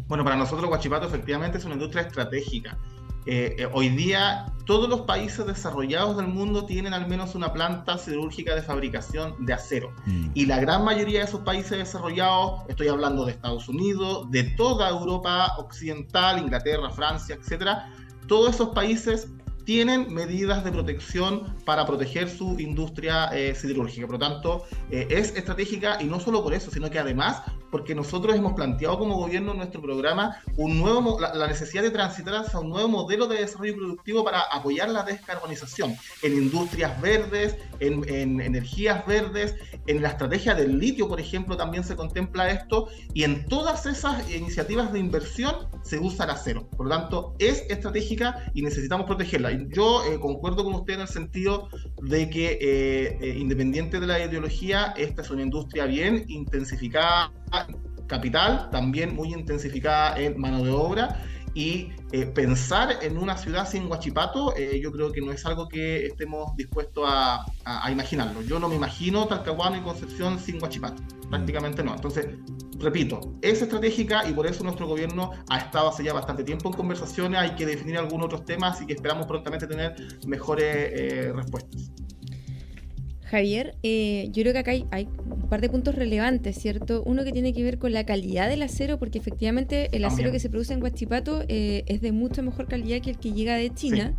Bueno, 0.09 0.23
para 0.23 0.35
nosotros 0.35 0.67
Guachipato 0.67 1.05
efectivamente 1.05 1.59
es 1.59 1.65
una 1.65 1.75
industria 1.75 2.01
estratégica. 2.01 2.77
Eh, 3.27 3.57
eh, 3.59 3.69
hoy 3.73 3.89
día 3.89 4.51
todos 4.65 4.89
los 4.89 5.01
países 5.01 5.45
desarrollados 5.45 6.17
del 6.17 6.27
mundo 6.27 6.65
tienen 6.65 6.95
al 6.95 7.07
menos 7.07 7.35
una 7.35 7.53
planta 7.53 7.95
siderúrgica 7.95 8.55
de 8.55 8.63
fabricación 8.63 9.45
de 9.45 9.53
acero. 9.53 9.93
Mm. 10.07 10.29
Y 10.33 10.47
la 10.47 10.59
gran 10.59 10.83
mayoría 10.83 11.19
de 11.19 11.25
esos 11.25 11.41
países 11.41 11.77
desarrollados, 11.77 12.61
estoy 12.69 12.87
hablando 12.87 13.23
de 13.23 13.33
Estados 13.33 13.69
Unidos, 13.69 14.31
de 14.31 14.45
toda 14.55 14.89
Europa 14.89 15.53
occidental, 15.59 16.39
Inglaterra, 16.39 16.89
Francia, 16.89 17.35
etcétera, 17.35 17.93
todos 18.27 18.55
esos 18.55 18.69
países 18.69 19.27
tienen 19.63 20.11
medidas 20.11 20.63
de 20.63 20.71
protección 20.71 21.55
para 21.65 21.85
proteger 21.85 22.27
su 22.27 22.59
industria 22.59 23.25
eh, 23.25 23.53
siderúrgica. 23.53 24.07
Por 24.07 24.13
lo 24.13 24.19
tanto, 24.19 24.63
es 24.89 25.35
estratégica 25.35 26.01
y 26.01 26.05
no 26.05 26.19
solo 26.19 26.41
por 26.41 26.55
eso, 26.55 26.71
sino 26.71 26.89
que 26.89 26.97
además 26.97 27.43
porque 27.71 27.95
nosotros 27.95 28.35
hemos 28.35 28.53
planteado 28.53 28.99
como 28.99 29.15
gobierno 29.15 29.51
en 29.51 29.57
nuestro 29.57 29.81
programa 29.81 30.37
un 30.57 30.79
nuevo, 30.79 31.19
la, 31.19 31.47
necesidad 31.47 31.83
de 31.83 31.91
transitar 31.91 32.35
hacia 32.35 32.59
un 32.59 32.69
nuevo 32.69 32.87
modelo 32.87 33.27
de 33.27 33.39
desarrollo 33.39 33.75
productivo 33.75 34.23
para 34.23 34.41
apoyar 34.51 34.89
la 34.89 35.03
descarbonización 35.03 35.95
en 36.21 36.33
industrias 36.33 36.99
verdes, 37.01 37.57
en, 37.79 38.07
en, 38.09 38.41
energías 38.41 39.05
verdes, 39.05 39.55
en 39.87 40.01
la 40.01 40.09
estrategia 40.09 40.55
del 40.55 40.77
litio, 40.79 41.07
por 41.07 41.19
ejemplo, 41.19 41.57
también 41.57 41.83
se 41.83 41.95
contempla 41.95 42.49
esto, 42.49 42.87
y 43.13 43.23
en 43.23 43.45
todas 43.47 43.85
esas 43.85 44.29
iniciativas 44.29 44.91
de 44.93 44.99
inversión 44.99 45.55
se 45.83 45.99
usa 45.99 46.25
el 46.25 46.31
acero. 46.31 46.67
Por 46.69 46.87
lo 46.87 46.95
tanto, 46.95 47.35
es 47.39 47.65
estratégica 47.69 48.51
y 48.53 48.61
necesitamos 48.61 49.05
protegerla. 49.05 49.51
Yo 49.69 50.03
eh, 50.05 50.19
concuerdo 50.19 50.63
con 50.63 50.73
usted 50.73 50.95
en 50.95 51.01
el 51.01 51.07
sentido 51.07 51.69
de 52.01 52.29
que, 52.29 52.57
eh, 52.61 53.17
eh, 53.21 53.37
independiente 53.37 53.99
de 53.99 54.07
la 54.07 54.19
ideología, 54.23 54.93
esta 54.97 55.21
es 55.21 55.29
una 55.29 55.43
industria 55.43 55.85
bien 55.85 56.25
intensificada 56.27 57.31
capital, 58.07 58.69
también 58.71 59.15
muy 59.15 59.33
intensificada 59.33 60.19
en 60.19 60.39
mano 60.39 60.63
de 60.63 60.71
obra. 60.71 61.21
Y 61.55 61.91
eh, 62.11 62.27
pensar 62.27 62.99
en 63.01 63.17
una 63.17 63.35
ciudad 63.35 63.67
sin 63.67 63.87
Huachipato, 63.87 64.55
eh, 64.55 64.79
yo 64.81 64.91
creo 64.91 65.11
que 65.11 65.19
no 65.19 65.31
es 65.31 65.45
algo 65.45 65.67
que 65.67 66.05
estemos 66.05 66.55
dispuestos 66.55 67.05
a, 67.07 67.45
imaginarlo. 67.91 68.41
Yo 68.43 68.59
no 68.59 68.69
me 68.69 68.75
imagino 68.75 69.27
Talcahuano 69.27 69.77
y 69.77 69.81
Concepción 69.81 70.39
sin 70.39 70.61
Huachipato, 70.61 71.01
prácticamente 71.29 71.83
no. 71.83 71.95
Entonces, 71.95 72.27
repito, 72.77 73.33
es 73.41 73.61
estratégica 73.61 74.27
y 74.29 74.33
por 74.33 74.45
eso 74.45 74.63
nuestro 74.63 74.87
gobierno 74.87 75.31
ha 75.49 75.57
estado 75.57 75.89
hace 75.89 76.03
ya 76.03 76.13
bastante 76.13 76.43
tiempo 76.43 76.69
en 76.69 76.75
conversaciones, 76.75 77.39
hay 77.39 77.55
que 77.55 77.65
definir 77.65 77.97
algunos 77.97 78.27
otros 78.27 78.45
temas 78.45 78.81
y 78.81 78.85
que 78.85 78.93
esperamos 78.93 79.25
prontamente 79.25 79.65
tener 79.65 79.95
mejores 80.27 80.65
eh, 80.65 81.33
respuestas. 81.35 81.91
Javier, 83.29 83.75
eh, 83.83 84.29
yo 84.31 84.41
creo 84.41 84.53
que 84.53 84.59
acá 84.59 84.71
hay, 84.71 85.07
un 85.29 85.49
par 85.49 85.61
de 85.61 85.69
puntos 85.69 85.93
relevantes, 85.93 86.57
¿cierto? 86.57 87.03
Uno 87.05 87.23
que 87.23 87.31
tiene 87.31 87.53
que 87.53 87.61
ver 87.63 87.77
con 87.77 87.93
la 87.93 88.03
calidad 88.03 88.49
del 88.49 88.63
acero, 88.63 88.97
porque 88.97 89.19
efectivamente 89.19 89.89
el 89.91 90.03
acero 90.05 90.31
que 90.31 90.39
se 90.39 90.49
produce 90.49 90.73
en 90.73 90.81
Huachipato 90.81 91.43
eh, 91.47 91.83
es 91.85 92.01
de 92.01 92.11
mucha 92.11 92.41
mejor 92.41 92.67
calidad 92.67 93.01
que 93.01 93.11
el 93.11 93.19
que 93.19 93.31
llega 93.33 93.55
de 93.55 93.71
China. 93.71 94.15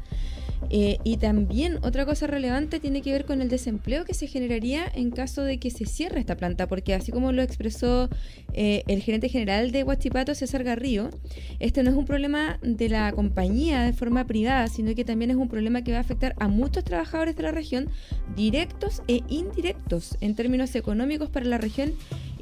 Eh, 0.69 0.99
y 1.05 1.17
también 1.17 1.79
otra 1.83 2.05
cosa 2.05 2.27
relevante 2.27 2.81
tiene 2.81 3.01
que 3.01 3.13
ver 3.13 3.25
con 3.25 3.41
el 3.41 3.49
desempleo 3.49 4.05
que 4.05 4.15
se 4.15 4.27
generaría 4.27 4.85
en 4.95 5.11
caso 5.11 5.43
de 5.43 5.59
que 5.59 5.71
se 5.71 5.87
cierre 5.87 6.21
esta 6.21 6.37
planta, 6.37 6.69
porque 6.69 6.95
así 6.95 7.13
como 7.13 7.33
lo 7.33 7.43
expresó 7.43 8.09
eh, 8.53 8.83
el 8.87 9.03
gerente 9.03 9.29
general 9.29 9.73
de 9.73 9.83
Huachipato, 9.85 10.35
César 10.35 10.63
Garrío, 10.63 11.11
este 11.59 11.83
no 11.83 11.91
es 11.91 11.97
un 11.97 12.05
problema 12.05 12.59
de 12.63 12.89
la 12.89 13.11
compañía 13.13 13.83
de 13.83 13.93
forma 13.93 14.27
privada, 14.27 14.69
sino 14.69 14.95
que 14.95 15.05
también 15.05 15.31
es 15.31 15.37
un 15.37 15.49
problema 15.49 15.83
que 15.83 15.93
va 15.93 15.99
a 15.99 16.03
afectar 16.03 16.35
a 16.39 16.49
muchos 16.49 16.85
trabajadores 16.85 17.37
de 17.37 17.43
la 17.43 17.53
región, 17.53 17.89
directos 18.37 19.03
e 19.09 19.23
indirectos 19.29 20.17
en 20.21 20.35
términos 20.35 20.75
económicos 20.75 21.31
para 21.31 21.47
la 21.47 21.59
región 21.59 21.93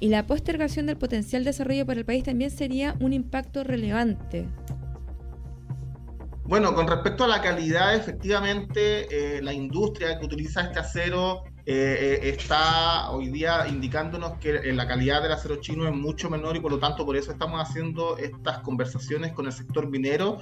y 0.00 0.08
la 0.08 0.26
postergación 0.26 0.86
del 0.86 0.96
potencial 0.96 1.44
desarrollo 1.44 1.86
para 1.86 2.00
el 2.00 2.06
país 2.06 2.24
también 2.24 2.50
sería 2.50 2.96
un 3.00 3.12
impacto 3.12 3.64
relevante. 3.64 4.46
Bueno, 6.48 6.74
con 6.74 6.88
respecto 6.88 7.24
a 7.24 7.28
la 7.28 7.42
calidad, 7.42 7.94
efectivamente, 7.94 9.36
eh, 9.36 9.42
la 9.42 9.52
industria 9.52 10.18
que 10.18 10.24
utiliza 10.24 10.62
este 10.62 10.78
acero 10.78 11.44
eh, 11.66 12.20
eh, 12.22 12.30
está 12.30 13.10
hoy 13.10 13.28
día 13.28 13.68
indicándonos 13.68 14.38
que 14.38 14.72
la 14.72 14.88
calidad 14.88 15.22
del 15.22 15.32
acero 15.32 15.56
chino 15.56 15.86
es 15.86 15.94
mucho 15.94 16.30
menor 16.30 16.56
y 16.56 16.60
por 16.60 16.72
lo 16.72 16.78
tanto 16.78 17.04
por 17.04 17.18
eso 17.18 17.32
estamos 17.32 17.60
haciendo 17.60 18.16
estas 18.16 18.60
conversaciones 18.60 19.32
con 19.32 19.44
el 19.44 19.52
sector 19.52 19.90
minero 19.90 20.38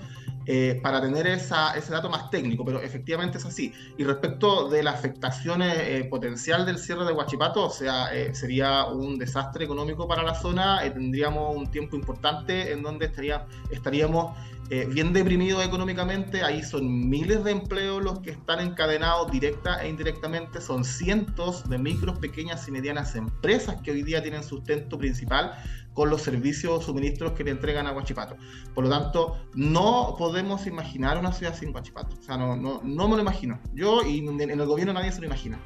para 0.80 1.00
tener 1.00 1.26
esa, 1.26 1.76
ese 1.76 1.90
dato 1.90 2.08
más 2.08 2.30
técnico, 2.30 2.64
pero 2.64 2.80
efectivamente 2.80 3.38
es 3.38 3.44
así. 3.44 3.72
Y 3.98 4.04
respecto 4.04 4.68
de 4.68 4.84
la 4.84 4.92
afectación 4.92 5.60
potencial 6.08 6.64
del 6.64 6.78
cierre 6.78 7.04
de 7.04 7.12
Huachipato, 7.12 7.64
o 7.64 7.70
sea, 7.70 8.10
sería 8.32 8.84
un 8.84 9.18
desastre 9.18 9.64
económico 9.64 10.06
para 10.06 10.22
la 10.22 10.36
zona, 10.36 10.82
tendríamos 10.82 11.56
un 11.56 11.68
tiempo 11.68 11.96
importante 11.96 12.70
en 12.70 12.80
donde 12.84 13.06
estaría, 13.06 13.44
estaríamos 13.72 14.36
eh, 14.68 14.84
bien 14.90 15.12
deprimidos 15.12 15.64
económicamente, 15.64 16.42
ahí 16.42 16.62
son 16.62 17.08
miles 17.08 17.44
de 17.44 17.52
empleos 17.52 18.02
los 18.02 18.18
que 18.18 18.30
están 18.30 18.58
encadenados 18.60 19.30
directa 19.30 19.80
e 19.84 19.88
indirectamente, 19.88 20.60
son 20.60 20.84
cientos 20.84 21.68
de 21.68 21.78
micros, 21.78 22.18
pequeñas 22.18 22.66
y 22.66 22.72
medianas 22.72 23.14
empresas 23.14 23.80
que 23.82 23.92
hoy 23.92 24.02
día 24.02 24.22
tienen 24.22 24.42
sustento 24.42 24.98
principal 24.98 25.52
con 25.94 26.10
los 26.10 26.22
servicios 26.22 26.72
o 26.72 26.80
suministros 26.80 27.32
que 27.32 27.44
le 27.44 27.52
entregan 27.52 27.86
a 27.86 27.92
Huachipato. 27.92 28.36
Por 28.74 28.84
lo 28.84 28.90
tanto, 28.90 29.38
no 29.54 30.16
podemos 30.18 30.66
imaginar 30.66 31.16
una 31.16 31.32
ciudad 31.32 31.56
sin 31.56 31.74
Huachipato. 31.74 32.16
O 32.18 32.22
sea, 32.22 32.36
no, 32.36 32.56
no, 32.56 32.82
no 32.84 33.08
me 33.08 33.16
lo 33.16 33.22
imagino. 33.22 33.60
Yo 33.72 34.02
y 34.02 34.18
en 34.18 34.40
el 34.40 34.66
gobierno 34.66 34.92
nadie 34.92 35.12
se 35.12 35.20
lo 35.20 35.26
imagina. 35.26 35.58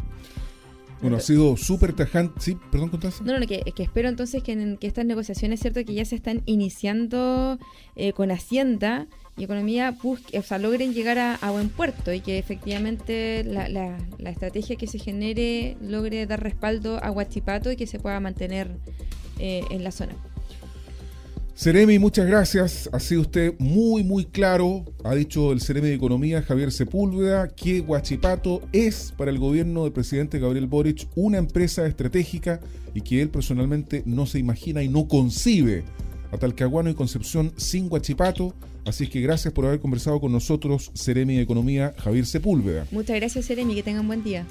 Bueno, 1.00 1.16
ha 1.16 1.21
sido 1.21 1.57
súper 1.57 1.95
tajante. 1.95 2.40
Sí, 2.40 2.57
perdón, 2.71 2.90
contaste. 2.90 3.25
No, 3.25 3.38
no, 3.38 3.47
que, 3.47 3.62
espero 3.76 4.09
entonces 4.09 4.42
que, 4.42 4.76
que, 4.78 4.87
estas 4.87 5.07
negociaciones, 5.07 5.61
cierto, 5.61 5.85
que 5.85 5.95
ya 5.95 6.04
se 6.04 6.16
están 6.16 6.42
iniciando 6.47 7.59
eh, 7.97 8.12
con 8.12 8.30
Hacienda 8.30 9.07
y 9.37 9.45
Economía, 9.45 9.97
o 10.02 10.42
sea, 10.42 10.59
logren 10.59 10.92
llegar 10.92 11.19
a, 11.19 11.50
buen 11.50 11.71
puerto 11.71 12.12
y 12.12 12.21
que 12.21 12.38
efectivamente 12.38 13.42
la, 13.45 13.69
la, 13.69 13.97
la, 14.19 14.30
estrategia 14.30 14.76
que 14.76 14.87
se 14.87 14.99
genere 14.99 15.76
logre 15.80 16.26
dar 16.26 16.42
respaldo 16.42 17.02
a 17.02 17.11
Huachipato 17.11 17.73
y 17.73 17.76
que 17.76 17.87
se 17.87 17.99
pueda 17.99 18.21
mantener 18.21 18.69
eh, 19.38 19.64
en 19.71 19.83
la 19.83 19.90
zona. 19.90 20.14
Ceremi, 21.61 21.99
muchas 21.99 22.26
gracias. 22.26 22.88
Ha 22.90 22.99
sido 23.00 23.21
usted 23.21 23.52
muy, 23.59 24.02
muy 24.02 24.25
claro. 24.25 24.87
Ha 25.05 25.14
dicho 25.14 25.52
el 25.52 25.61
Ceremi 25.61 25.88
de 25.88 25.95
Economía, 25.95 26.40
Javier 26.40 26.73
Sepúlveda, 26.73 27.49
que 27.49 27.83
Huachipato 27.83 28.62
es 28.73 29.12
para 29.14 29.31
el 29.31 29.38
gobierno 29.38 29.85
del 29.85 29.93
presidente 29.93 30.38
Gabriel 30.38 30.67
Boric 30.67 31.07
una 31.17 31.37
empresa 31.37 31.87
estratégica 31.87 32.61
y 32.95 33.02
que 33.02 33.21
él 33.21 33.29
personalmente 33.29 34.02
no 34.07 34.25
se 34.25 34.38
imagina 34.38 34.83
y 34.83 34.88
no 34.88 35.07
concibe 35.07 35.85
a 36.33 36.38
Talcahuano 36.38 36.88
y 36.88 36.95
Concepción 36.95 37.52
sin 37.59 37.93
Huachipato. 37.93 38.55
Así 38.87 39.09
que 39.09 39.21
gracias 39.21 39.52
por 39.52 39.67
haber 39.67 39.81
conversado 39.81 40.19
con 40.19 40.33
nosotros, 40.33 40.90
Ceremi 40.95 41.37
de 41.37 41.43
Economía, 41.43 41.93
Javier 41.99 42.25
Sepúlveda. 42.25 42.87
Muchas 42.90 43.17
gracias, 43.17 43.47
Ceremi. 43.47 43.75
Que 43.75 43.83
tengan 43.83 44.07
buen 44.07 44.25
día. 44.25 44.47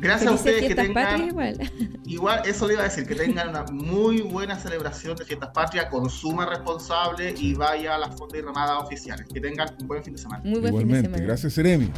Gracias 0.00 0.30
a 0.30 0.34
ustedes 0.34 0.68
que 0.68 0.74
tengan. 0.74 1.28
Igual. 1.28 1.70
igual, 2.04 2.42
eso 2.46 2.66
le 2.66 2.74
iba 2.74 2.82
a 2.82 2.84
decir, 2.84 3.06
que 3.06 3.14
tengan 3.14 3.48
una 3.48 3.64
muy 3.64 4.20
buena 4.20 4.56
celebración 4.58 5.16
de 5.16 5.24
fiestas 5.24 5.50
patrias, 5.52 5.86
consuma 5.86 6.46
responsable 6.46 7.34
y 7.36 7.54
vaya 7.54 7.96
a 7.96 7.98
las 7.98 8.16
fondas 8.16 8.38
y 8.38 8.42
ramadas 8.42 8.82
oficiales. 8.82 9.26
Que 9.32 9.40
tengan 9.40 9.68
un 9.80 9.88
buen 9.88 10.04
fin 10.04 10.14
de 10.14 10.20
semana. 10.20 10.42
Muy 10.44 10.60
buen 10.60 10.66
Igualmente, 10.68 10.94
fin 10.94 11.02
de 11.02 11.18
semana. 11.18 11.26
gracias, 11.26 11.52
Seremi. 11.52 11.90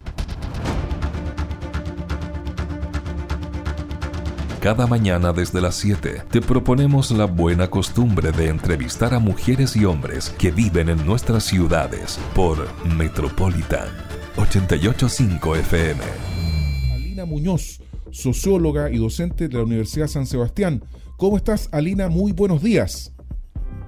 Cada 4.61 4.87
mañana 4.87 5.33
desde 5.33 5.59
las 5.61 5.75
7 5.77 6.23
te 6.31 6.41
proponemos 6.43 7.11
la 7.13 7.25
buena 7.25 7.69
costumbre 7.69 8.31
de 8.31 8.49
entrevistar 8.49 9.15
a 9.15 9.19
mujeres 9.19 9.75
y 9.75 9.87
hombres 9.87 10.29
que 10.39 10.51
viven 10.51 10.91
en 10.91 11.07
nuestras 11.07 11.45
ciudades 11.45 12.21
por 12.35 12.69
Metropolitan 12.85 13.89
885 14.37 15.57
FM. 15.57 16.03
Alina 16.93 17.25
Muñoz 17.25 17.81
socióloga 18.11 18.91
y 18.91 18.99
docente 18.99 19.49
de 19.49 19.55
la 19.57 19.65
Universidad 19.65 20.07
San 20.07 20.27
Sebastián. 20.27 20.83
¿Cómo 21.17 21.37
estás, 21.37 21.69
Alina? 21.73 22.09
Muy 22.09 22.33
buenos 22.33 22.63
días. 22.63 23.13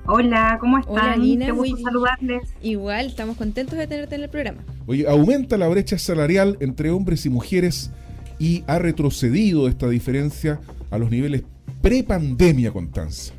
Hola, 0.07 0.59
¿cómo 0.61 0.79
están? 0.79 0.95
Hola, 0.95 1.12
Alina. 1.12 1.47
Qué 1.47 1.52
gusto 1.52 1.76
saludarles. 1.79 2.55
Igual, 2.61 3.07
estamos 3.07 3.37
contentos 3.37 3.79
de 3.79 3.87
tenerte 3.87 4.17
en 4.17 4.23
el 4.23 4.31
programa. 4.31 4.62
Oye, 4.87 5.09
aumenta 5.09 5.57
la 5.57 5.69
brecha 5.69 5.97
salarial 5.99 6.57
entre 6.61 6.91
hombres 6.91 7.25
y 7.25 7.31
mujeres 7.31 7.91
y 8.38 8.64
ha 8.67 8.79
retrocedido 8.79 9.69
esta 9.69 9.88
diferencia 9.88 10.61
a 10.91 10.99
los 10.99 11.11
niveles 11.11 11.45
pre-pandemia, 11.81 12.73
Constanza. 12.73 13.33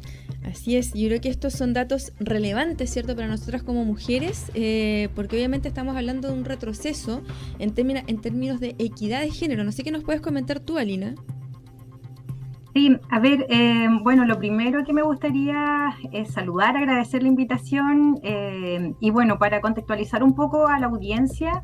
Así 0.44 0.76
es, 0.76 0.94
yo 0.94 1.08
creo 1.08 1.22
que 1.22 1.30
estos 1.30 1.54
son 1.54 1.74
datos 1.74 2.14
relevantes, 2.20 2.90
¿cierto?, 2.90 3.16
para 3.16 3.28
nosotras 3.28 3.64
como 3.64 3.86
mujeres, 3.86 4.52
eh, 4.54 5.10
porque 5.16 5.38
obviamente 5.38 5.70
estamos 5.70 5.96
hablando 5.96 6.28
de 6.28 6.34
un 6.34 6.46
retroceso 6.46 7.22
en, 7.60 7.74
en 7.78 8.22
términos 8.22 8.60
de 8.60 8.76
equidad 8.78 9.22
de 9.22 9.32
género. 9.32 9.64
No 9.64 9.72
sé 9.72 9.84
qué 9.84 9.92
nos 9.92 10.04
puedes 10.04 10.22
comentar 10.22 10.60
tú, 10.60 10.78
Alina. 10.78 11.16
Sí, 12.74 12.98
a 13.10 13.20
ver, 13.20 13.46
eh, 13.50 13.88
bueno, 14.02 14.26
lo 14.26 14.40
primero 14.40 14.84
que 14.84 14.94
me 14.94 15.04
gustaría 15.04 15.96
es 16.12 16.32
saludar, 16.32 16.76
agradecer 16.76 17.22
la 17.22 17.30
invitación 17.30 18.20
eh, 18.24 18.94
y 19.00 19.12
bueno, 19.12 19.38
para 19.38 19.62
contextualizar 19.62 20.24
un 20.24 20.34
poco 20.34 20.68
a 20.68 20.80
la 20.80 20.88
audiencia, 20.88 21.62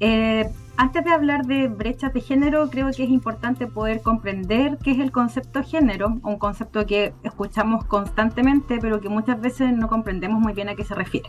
eh, 0.00 0.50
antes 0.76 1.04
de 1.04 1.10
hablar 1.10 1.44
de 1.44 1.68
brechas 1.68 2.12
de 2.14 2.22
género, 2.22 2.70
creo 2.70 2.90
que 2.90 3.04
es 3.04 3.10
importante 3.10 3.66
poder 3.66 4.00
comprender 4.00 4.78
qué 4.82 4.92
es 4.92 4.98
el 4.98 5.12
concepto 5.12 5.62
género, 5.62 6.18
un 6.22 6.38
concepto 6.38 6.86
que 6.86 7.12
escuchamos 7.22 7.84
constantemente, 7.84 8.78
pero 8.80 9.00
que 9.00 9.10
muchas 9.10 9.38
veces 9.40 9.76
no 9.76 9.88
comprendemos 9.88 10.40
muy 10.40 10.54
bien 10.54 10.70
a 10.70 10.74
qué 10.74 10.84
se 10.84 10.94
refiere. 10.94 11.28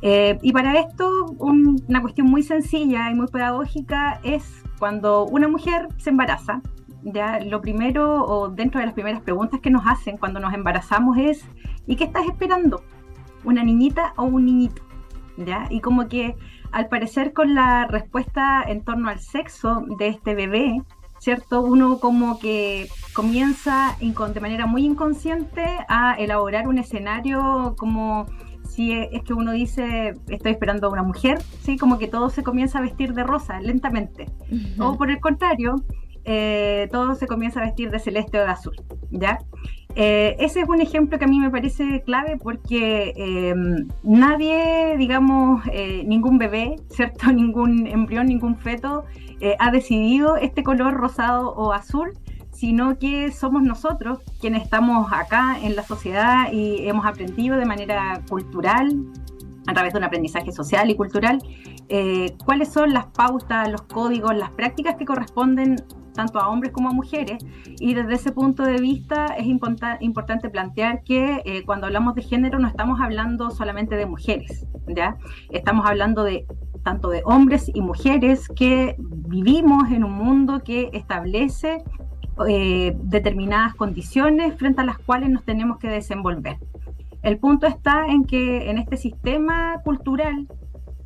Eh, 0.00 0.38
y 0.42 0.52
para 0.52 0.78
esto, 0.80 1.26
una 1.38 2.00
cuestión 2.00 2.26
muy 2.26 2.42
sencilla 2.42 3.10
y 3.10 3.14
muy 3.14 3.26
pedagógica 3.26 4.20
es 4.22 4.62
cuando 4.78 5.24
una 5.26 5.48
mujer 5.48 5.88
se 5.98 6.10
embaraza, 6.10 6.62
lo 7.46 7.60
primero 7.60 8.24
o 8.24 8.48
dentro 8.48 8.80
de 8.80 8.86
las 8.86 8.94
primeras 8.94 9.20
preguntas 9.20 9.60
que 9.60 9.70
nos 9.70 9.86
hacen 9.86 10.16
cuando 10.16 10.40
nos 10.40 10.54
embarazamos 10.54 11.18
es 11.18 11.44
¿y 11.86 11.96
qué 11.96 12.04
estás 12.04 12.26
esperando? 12.26 12.82
¿Una 13.44 13.62
niñita 13.62 14.14
o 14.16 14.24
un 14.24 14.46
niñito? 14.46 14.82
¿Ya? 15.36 15.66
Y 15.70 15.80
como 15.80 16.08
que 16.08 16.36
al 16.70 16.88
parecer 16.88 17.32
con 17.32 17.54
la 17.54 17.86
respuesta 17.86 18.62
en 18.66 18.84
torno 18.84 19.08
al 19.08 19.20
sexo 19.20 19.84
de 19.98 20.08
este 20.08 20.34
bebé, 20.34 20.82
¿cierto? 21.18 21.62
Uno 21.62 21.98
como 22.00 22.38
que 22.38 22.88
comienza 23.14 23.96
de 24.00 24.40
manera 24.40 24.66
muy 24.66 24.84
inconsciente 24.84 25.64
a 25.88 26.14
elaborar 26.14 26.68
un 26.68 26.78
escenario 26.78 27.74
como 27.78 28.26
si 28.68 28.92
es 28.92 29.22
que 29.22 29.32
uno 29.32 29.52
dice 29.52 30.14
estoy 30.28 30.52
esperando 30.52 30.88
a 30.88 30.90
una 30.90 31.02
mujer, 31.02 31.40
¿sí? 31.62 31.78
Como 31.78 31.98
que 31.98 32.08
todo 32.08 32.28
se 32.28 32.42
comienza 32.42 32.78
a 32.78 32.82
vestir 32.82 33.14
de 33.14 33.22
rosa 33.22 33.60
lentamente. 33.60 34.26
O 34.78 34.96
por 34.96 35.10
el 35.10 35.20
contrario, 35.20 35.76
eh, 36.24 36.88
todo 36.90 37.14
se 37.14 37.26
comienza 37.26 37.60
a 37.60 37.64
vestir 37.64 37.90
de 37.90 37.98
celeste 37.98 38.38
o 38.38 38.44
de 38.44 38.50
azul, 38.50 38.74
¿ya? 39.10 39.38
Eh, 39.96 40.36
ese 40.40 40.60
es 40.60 40.68
un 40.68 40.80
ejemplo 40.80 41.18
que 41.18 41.24
a 41.24 41.28
mí 41.28 41.38
me 41.38 41.50
parece 41.50 42.02
clave 42.02 42.36
porque 42.36 43.12
em, 43.16 43.86
nadie, 44.02 44.96
digamos, 44.98 45.62
eh, 45.72 46.02
ningún 46.04 46.36
bebé, 46.38 46.76
¿cierto? 46.90 47.26
Ningún 47.32 47.86
embrión, 47.86 48.26
ningún 48.26 48.56
feto 48.56 49.04
ha 49.58 49.70
decidido 49.70 50.36
este 50.36 50.62
color 50.62 50.94
rosado 50.94 51.50
o 51.50 51.74
azul, 51.74 52.14
sino 52.50 52.98
que 52.98 53.30
somos 53.30 53.62
nosotros 53.62 54.20
quienes 54.40 54.62
estamos 54.62 55.12
acá 55.12 55.58
en 55.62 55.76
la 55.76 55.82
sociedad 55.82 56.50
y 56.50 56.88
hemos 56.88 57.04
aprendido 57.04 57.58
de 57.58 57.66
manera 57.66 58.22
cultural, 58.26 59.04
a 59.66 59.74
través 59.74 59.92
de 59.92 59.98
un 59.98 60.04
aprendizaje 60.04 60.50
social 60.50 60.88
y 60.88 60.96
cultural, 60.96 61.40
cuáles 62.46 62.72
son 62.72 62.94
las 62.94 63.04
pautas, 63.06 63.70
los 63.70 63.82
códigos, 63.82 64.34
las 64.34 64.50
prácticas 64.52 64.96
que 64.96 65.04
corresponden 65.04 65.76
tanto 66.14 66.38
a 66.38 66.48
hombres 66.48 66.72
como 66.72 66.88
a 66.88 66.92
mujeres, 66.92 67.44
y 67.78 67.94
desde 67.94 68.14
ese 68.14 68.32
punto 68.32 68.62
de 68.62 68.80
vista 68.80 69.26
es 69.36 69.46
importante 69.46 70.48
plantear 70.48 71.02
que 71.02 71.42
eh, 71.44 71.62
cuando 71.66 71.86
hablamos 71.86 72.14
de 72.14 72.22
género 72.22 72.58
no 72.58 72.68
estamos 72.68 73.00
hablando 73.00 73.50
solamente 73.50 73.96
de 73.96 74.06
mujeres, 74.06 74.66
¿ya? 74.88 75.16
Estamos 75.50 75.84
hablando 75.86 76.24
de 76.24 76.46
tanto 76.82 77.08
de 77.08 77.22
hombres 77.24 77.70
y 77.74 77.80
mujeres 77.80 78.48
que 78.48 78.96
vivimos 78.98 79.90
en 79.90 80.04
un 80.04 80.12
mundo 80.12 80.62
que 80.62 80.90
establece 80.92 81.82
eh, 82.46 82.96
determinadas 83.02 83.74
condiciones 83.74 84.54
frente 84.56 84.82
a 84.82 84.84
las 84.84 84.98
cuales 84.98 85.30
nos 85.30 85.44
tenemos 85.44 85.78
que 85.78 85.88
desenvolver. 85.88 86.58
El 87.22 87.38
punto 87.38 87.66
está 87.66 88.06
en 88.06 88.24
que 88.24 88.68
en 88.70 88.76
este 88.76 88.98
sistema 88.98 89.80
cultural 89.82 90.46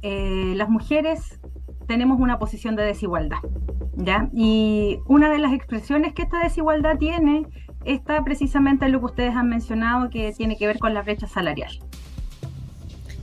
eh, 0.02 0.54
las 0.56 0.68
mujeres 0.68 1.40
tenemos 1.88 2.20
una 2.20 2.38
posición 2.38 2.76
de 2.76 2.84
desigualdad. 2.84 3.38
¿ya? 3.96 4.28
Y 4.32 4.98
una 5.06 5.30
de 5.30 5.38
las 5.38 5.52
expresiones 5.52 6.12
que 6.12 6.22
esta 6.22 6.40
desigualdad 6.40 6.98
tiene 6.98 7.46
está 7.84 8.22
precisamente 8.22 8.84
en 8.84 8.92
lo 8.92 9.00
que 9.00 9.06
ustedes 9.06 9.34
han 9.34 9.48
mencionado, 9.48 10.10
que 10.10 10.32
tiene 10.32 10.56
que 10.56 10.66
ver 10.66 10.78
con 10.78 10.94
la 10.94 11.02
brecha 11.02 11.26
salarial. 11.26 11.70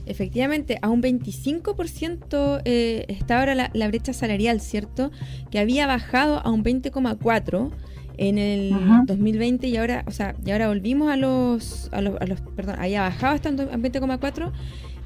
Efectivamente, 0.04 0.78
a 0.82 0.88
un 0.88 1.02
25% 1.02 2.62
eh, 2.64 3.06
está 3.08 3.40
ahora 3.40 3.54
la, 3.54 3.88
brecha 3.88 4.12
salarial, 4.12 4.60
¿cierto? 4.60 5.10
Que 5.50 5.58
había 5.58 5.86
bajado 5.86 6.40
a 6.44 6.50
un 6.50 6.62
20,4% 6.62 7.72
en 8.18 8.38
el 8.38 8.74
2020 9.04 9.66
y 9.66 9.76
ahora, 9.76 10.04
o 10.06 10.10
sea, 10.10 10.34
y 10.44 10.50
ahora 10.50 10.68
volvimos 10.68 11.10
a 11.10 11.16
los, 11.16 11.90
a 11.92 12.00
los, 12.00 12.20
a 12.20 12.26
los 12.26 12.40
perdón, 12.40 12.76
había 12.78 13.02
bajado 13.02 13.34
hasta 13.34 13.50
un 13.50 13.58
20,4% 13.58 14.52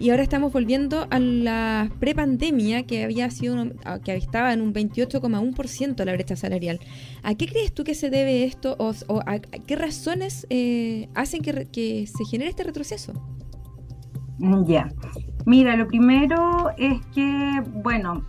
y 0.01 0.09
ahora 0.09 0.23
estamos 0.23 0.51
volviendo 0.51 1.07
a 1.11 1.19
la 1.19 1.91
prepandemia 2.01 2.87
que 2.87 3.05
había 3.05 3.31
sido 3.31 3.55
que 4.03 4.17
estaba 4.17 4.55
en 4.55 4.63
un 4.63 4.73
28,1% 4.73 6.05
la 6.05 6.13
brecha 6.15 6.37
salarial. 6.37 6.81
¿A 7.23 7.35
qué 7.35 7.47
crees 7.47 7.75
tú 7.75 7.85
que 7.85 7.95
se 7.95 8.09
debe 8.09 8.45
esto 8.45 8.77
o, 8.79 9.21
a, 9.27 9.39
qué 9.41 9.77
razones 9.77 10.47
eh, 10.49 11.11
hacen 11.15 11.43
que, 11.43 12.07
se 12.07 12.25
genere 12.25 12.49
este 12.49 12.65
retroceso? 12.65 13.13
Ya. 14.65 14.91
Mira, 15.45 15.77
lo 15.77 15.87
primero 15.87 16.71
es 16.79 16.99
que, 17.15 17.63
bueno, 17.83 18.25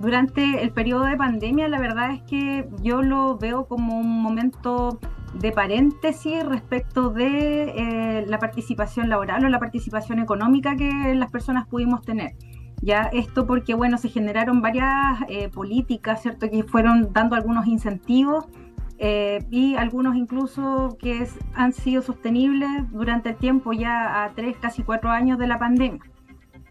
durante 0.00 0.62
el 0.62 0.70
periodo 0.70 1.04
de 1.04 1.18
pandemia, 1.18 1.68
la 1.68 1.80
verdad 1.80 2.14
es 2.14 2.22
que 2.22 2.66
yo 2.82 3.02
lo 3.02 3.36
veo 3.36 3.66
como 3.66 3.98
un 3.98 4.22
momento 4.22 4.98
de 5.34 5.52
paréntesis 5.52 6.44
respecto 6.44 7.10
de 7.10 7.62
eh, 7.76 8.24
la 8.26 8.38
participación 8.38 9.08
laboral 9.08 9.44
o 9.44 9.48
la 9.48 9.58
participación 9.58 10.18
económica 10.18 10.76
que 10.76 11.14
las 11.14 11.30
personas 11.30 11.66
pudimos 11.66 12.02
tener. 12.02 12.32
Ya 12.80 13.02
esto 13.12 13.46
porque, 13.46 13.74
bueno, 13.74 13.98
se 13.98 14.08
generaron 14.08 14.62
varias 14.62 15.20
eh, 15.28 15.48
políticas, 15.48 16.22
¿cierto?, 16.22 16.48
que 16.48 16.62
fueron 16.62 17.12
dando 17.12 17.34
algunos 17.34 17.66
incentivos 17.66 18.46
eh, 18.98 19.44
y 19.50 19.74
algunos 19.76 20.16
incluso 20.16 20.96
que 21.00 21.26
han 21.54 21.72
sido 21.72 22.02
sostenibles 22.02 22.70
durante 22.92 23.30
el 23.30 23.36
tiempo 23.36 23.72
ya 23.72 24.24
a 24.24 24.30
tres, 24.34 24.56
casi 24.60 24.82
cuatro 24.82 25.10
años 25.10 25.38
de 25.38 25.46
la 25.46 25.58
pandemia. 25.58 26.02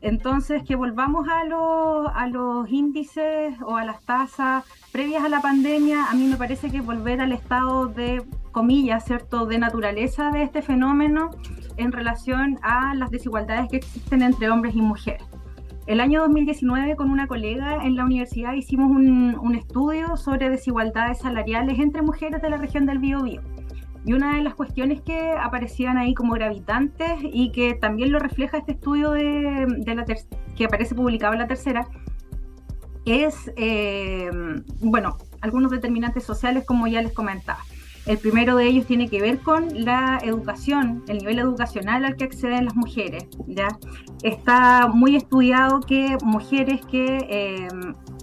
Entonces, 0.01 0.63
que 0.63 0.75
volvamos 0.75 1.27
a, 1.27 1.41
a 1.41 2.27
los 2.27 2.69
índices 2.69 3.55
o 3.65 3.77
a 3.77 3.85
las 3.85 4.01
tasas 4.01 4.63
previas 4.91 5.23
a 5.23 5.29
la 5.29 5.41
pandemia, 5.41 6.05
a 6.09 6.13
mí 6.13 6.27
me 6.27 6.35
parece 6.35 6.69
que 6.69 6.81
volver 6.81 7.21
al 7.21 7.31
estado 7.31 7.87
de 7.87 8.23
comillas, 8.51 9.05
¿cierto?, 9.05 9.45
de 9.45 9.57
naturaleza 9.57 10.31
de 10.31 10.43
este 10.43 10.61
fenómeno 10.61 11.31
en 11.77 11.91
relación 11.91 12.57
a 12.63 12.95
las 12.95 13.11
desigualdades 13.11 13.69
que 13.69 13.77
existen 13.77 14.21
entre 14.21 14.49
hombres 14.49 14.75
y 14.75 14.81
mujeres. 14.81 15.23
El 15.87 16.01
año 16.01 16.19
2019 16.21 16.97
con 16.97 17.09
una 17.09 17.27
colega 17.27 17.85
en 17.85 17.95
la 17.95 18.03
universidad 18.03 18.53
hicimos 18.53 18.91
un, 18.91 19.55
estudio 19.55 20.17
sobre 20.17 20.49
desigualdades 20.49 21.19
salariales 21.19 21.79
entre 21.79 22.01
mujeres 22.01 22.41
de 22.41 22.49
la 22.49 22.57
región 22.57 22.85
del 22.85 22.99
Biobío. 22.99 23.41
Y 24.07 24.13
una 24.13 24.37
de 24.37 24.41
las 24.41 24.55
cuestiones 24.55 25.01
que 25.01 25.31
aparecían 25.31 25.97
ahí 25.97 26.13
como 26.13 26.33
gravitantes 26.33 27.19
y 27.21 27.51
que 27.51 27.73
también 27.73 28.13
lo 28.13 28.19
refleja 28.19 28.57
este 28.57 28.71
estudio 28.71 29.11
de, 29.11 29.67
la 29.85 30.05
que 30.55 30.63
aparece 30.63 30.95
publicado 30.95 31.33
en 31.33 31.39
la 31.39 31.47
tercera, 31.47 31.85
es, 33.05 33.51
eh, 33.57 34.29
bueno, 34.79 35.17
algunos 35.41 35.71
determinantes 35.71 36.23
sociales 36.23 36.63
como 36.65 36.87
ya 36.87 37.01
les 37.01 37.11
comentaba. 37.11 37.59
El 38.05 38.17
primero 38.17 38.55
de 38.55 38.67
ellos 38.67 38.85
tiene 38.85 39.09
que 39.09 39.21
ver 39.21 39.39
con 39.39 39.83
la 39.83 40.19
educación, 40.23 41.03
el 41.09 41.17
nivel 41.17 41.39
educacional 41.39 42.05
al 42.05 42.15
que 42.15 42.23
acceden 42.23 42.63
las 42.63 42.77
mujeres. 42.77 43.27
¿ya? 43.45 43.67
Está 44.23 44.87
muy 44.87 45.17
estudiado 45.17 45.81
que 45.81 46.17
mujeres 46.23 46.79
que 46.85 47.17
eh, 47.29 47.67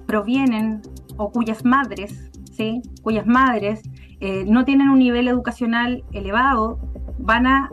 provienen 0.07 0.81
o 1.19 1.31
cuyas 1.31 1.63
madres, 1.63 2.31
¿sí? 2.57 2.81
cuyas 3.03 3.27
madres 3.27 3.83
eh, 4.25 4.47
no 4.47 4.65
tienen 4.65 4.89
un 4.89 5.01
nivel 5.01 5.29
educacional 5.29 6.03
elevado, 6.13 6.79
van 7.19 7.47
a, 7.47 7.71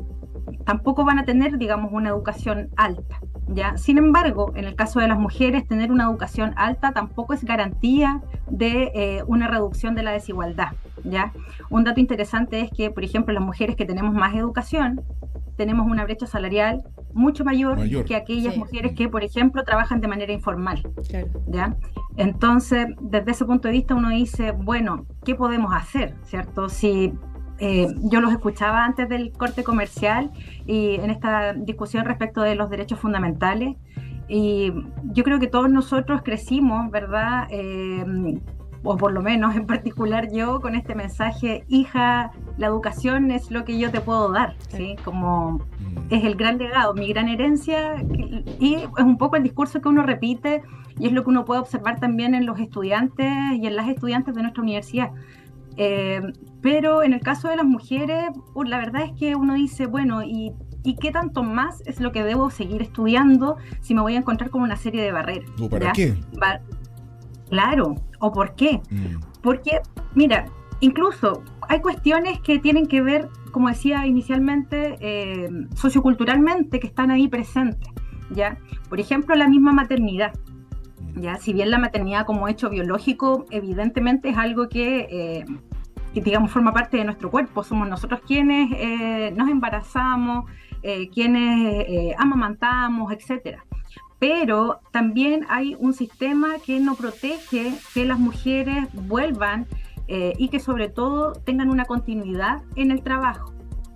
tampoco 0.66 1.06
van 1.06 1.18
a 1.18 1.24
tener, 1.24 1.58
digamos, 1.58 1.94
una 1.94 2.10
educación 2.10 2.72
alta. 2.76 3.22
¿ya? 3.48 3.78
Sin 3.78 3.98
embargo, 3.98 4.52
en 4.58 4.66
el 4.66 4.76
caso 4.76 5.00
de 5.00 5.08
las 5.08 5.18
mujeres, 5.18 5.66
tener 5.66 5.94
una 5.94 6.04
educación 6.04 6.54
alta 6.58 6.92
tampoco 6.92 7.34
es 7.34 7.46
garantía 7.46 8.22
de 8.50 8.92
eh, 8.94 9.24
una 9.28 9.48
reducción 9.48 9.96
de 9.96 10.04
la 10.04 10.12
desigualdad. 10.12 10.74
¿ya? 11.06 11.32
Un 11.70 11.86
dato 11.86 12.02
interesante 12.02 12.60
es 12.60 12.70
que, 12.70 12.92
por 12.92 13.06
ejemplo, 13.06 13.34
las 13.34 13.44
mujeres 13.44 13.78
que 13.78 13.86
tenemos 13.86 14.14
más 14.14 14.36
educación, 14.36 15.00
tenemos 15.62 15.86
una 15.86 16.04
brecha 16.06 16.26
salarial 16.26 16.82
mucho 17.14 17.46
mayor, 17.46 17.78
que 18.04 18.16
aquellas 18.16 18.58
mujeres 18.58 18.94
que, 18.96 19.08
por 19.08 19.24
ejemplo, 19.24 19.64
trabajan 19.64 20.02
de 20.02 20.08
manera 20.08 20.34
informal. 20.34 20.82
¿ya? 21.46 21.76
Entonces, 22.18 22.88
desde 23.00 23.30
ese 23.30 23.46
punto 23.46 23.68
de 23.68 23.74
vista 23.74 23.94
uno 23.94 24.10
dice, 24.10 24.54
bueno, 24.54 25.06
¿qué 25.24 25.36
podemos 25.36 25.72
hacer? 25.72 26.16
¿Cierto? 26.24 26.68
Si 26.68 27.14
eh, 27.60 27.86
yo 28.12 28.22
los 28.22 28.32
escuchaba 28.32 28.84
antes 28.84 29.08
del 29.08 29.34
corte 29.34 29.64
comercial 29.64 30.32
y 30.66 30.96
en 30.96 31.12
esta 31.12 31.54
discusión 31.54 32.06
respecto 32.06 32.42
de 32.42 32.56
los 32.56 32.72
derechos 32.72 32.98
fundamentales, 32.98 33.76
y 34.28 34.74
yo 35.14 35.24
creo 35.24 35.40
que 35.40 35.48
todos 35.48 35.70
nosotros 35.70 36.24
crecimos, 36.24 36.90
¿verdad? 36.90 37.48
Eh, 37.52 38.04
o 38.84 38.98
por 38.98 39.12
lo 39.12 39.22
menos 39.22 39.56
en 39.56 39.66
particular 39.68 40.32
yo, 40.32 40.60
con 40.60 40.76
este 40.76 40.96
mensaje, 40.96 41.64
hija, 41.68 42.32
la 42.58 42.68
educación 42.68 43.32
es 43.32 43.52
lo 43.52 43.64
que 43.64 43.78
yo 43.78 43.92
te 43.92 44.02
puedo 44.02 44.32
dar, 44.32 44.56
¿sí? 44.70 44.96
Como 45.04 45.60
mm. 45.60 45.62
es 46.10 46.24
el 46.24 46.36
gran 46.36 46.58
legado, 46.58 46.94
mi 46.94 47.08
gran 47.08 47.28
herencia, 47.30 47.96
y 48.60 48.76
es 48.76 48.88
un 48.98 49.18
poco 49.18 49.36
el 49.36 49.44
discurso 49.44 49.82
que 49.82 49.90
uno 49.90 50.04
repite 50.04 50.64
y 50.98 51.08
es 51.08 51.14
lo 51.14 51.24
que 51.24 51.30
uno 51.30 51.46
puede 51.46 51.62
observar 51.62 52.00
también 52.00 52.34
en 52.34 52.46
los 52.46 52.60
estudiantes 52.60 53.32
y 53.54 53.68
en 53.68 53.76
las 53.76 53.88
estudiantes 53.88 54.34
de 54.34 54.42
nuestra 54.42 54.64
universidad. 54.64 55.12
Eh, 55.78 56.22
pero 56.62 57.04
en 57.04 57.14
el 57.14 57.22
caso 57.22 57.48
de 57.50 57.56
las 57.56 57.66
mujeres, 57.66 58.26
la 58.66 58.78
verdad 58.78 59.04
es 59.04 59.12
que 59.14 59.36
uno 59.36 59.54
dice, 59.54 59.86
bueno, 59.86 60.24
¿y, 60.24 60.54
¿y 60.84 60.96
qué 60.96 61.12
tanto 61.12 61.44
más 61.44 61.82
es 61.86 62.00
lo 62.00 62.12
que 62.12 62.24
debo 62.24 62.50
seguir 62.50 62.82
estudiando 62.82 63.58
si 63.82 63.94
me 63.94 64.02
voy 64.02 64.16
a 64.16 64.20
encontrar 64.20 64.50
con 64.50 64.62
una 64.62 64.76
serie 64.76 65.02
de 65.02 65.12
barreras? 65.12 65.50
¿O 65.60 65.70
para 65.70 65.92
qué? 65.92 66.16
Claro, 67.50 67.96
¿o 68.22 68.32
por 68.32 68.56
qué? 68.56 68.82
Mm. 68.90 69.20
Porque, 69.42 69.82
mira, 70.16 70.46
incluso 70.80 71.44
hay 71.68 71.82
cuestiones 71.82 72.40
que 72.40 72.60
tienen 72.60 72.88
que 72.88 73.02
ver, 73.02 73.30
como 73.52 73.68
decía 73.68 74.06
inicialmente, 74.06 74.98
eh, 75.02 75.50
socioculturalmente, 75.76 76.80
que 76.80 76.88
están 76.88 77.12
ahí 77.12 77.28
presentes, 77.28 77.90
¿ya? 78.30 78.58
Por 78.90 79.00
ejemplo, 79.00 79.36
la 79.36 79.48
misma 79.48 79.74
maternidad. 79.74 80.34
¿ya? 81.16 81.38
Si 81.38 81.52
bien 81.52 81.72
la 81.72 81.78
maternidad 81.78 82.26
como 82.26 82.48
hecho 82.48 82.70
biológico, 82.70 83.46
evidentemente 83.50 84.30
es 84.30 84.38
algo 84.38 84.70
que, 84.70 85.08
eh, 85.12 85.46
digamos, 86.14 86.52
forma 86.52 86.74
parte 86.74 86.98
de 86.98 87.06
nuestro 87.06 87.30
cuerpo. 87.30 87.64
Somos 87.64 87.90
nosotros 87.90 88.22
quienes 88.26 88.72
eh, 88.78 89.34
nos 89.36 89.50
embarazamos, 89.50 90.46
quienes 91.14 92.16
amamantamos, 92.18 93.14
etcétera 93.14 93.64
pero 94.22 94.82
también 94.92 95.48
hay 95.50 95.76
un 95.80 95.94
sistema 95.94 96.60
que 96.64 96.80
no 96.80 96.94
protege 96.94 97.74
que 97.92 98.06
las 98.06 98.20
mujeres 98.20 98.88
vuelvan 98.94 99.66
eh, 100.08 100.34
y 100.38 100.50
que 100.50 100.60
sobre 100.60 100.90
todo 100.90 101.32
tengan 101.32 101.72
una 101.72 101.86
continuidad 101.86 102.62
en 102.76 102.92
el 102.92 103.02
trabajo, 103.02 103.52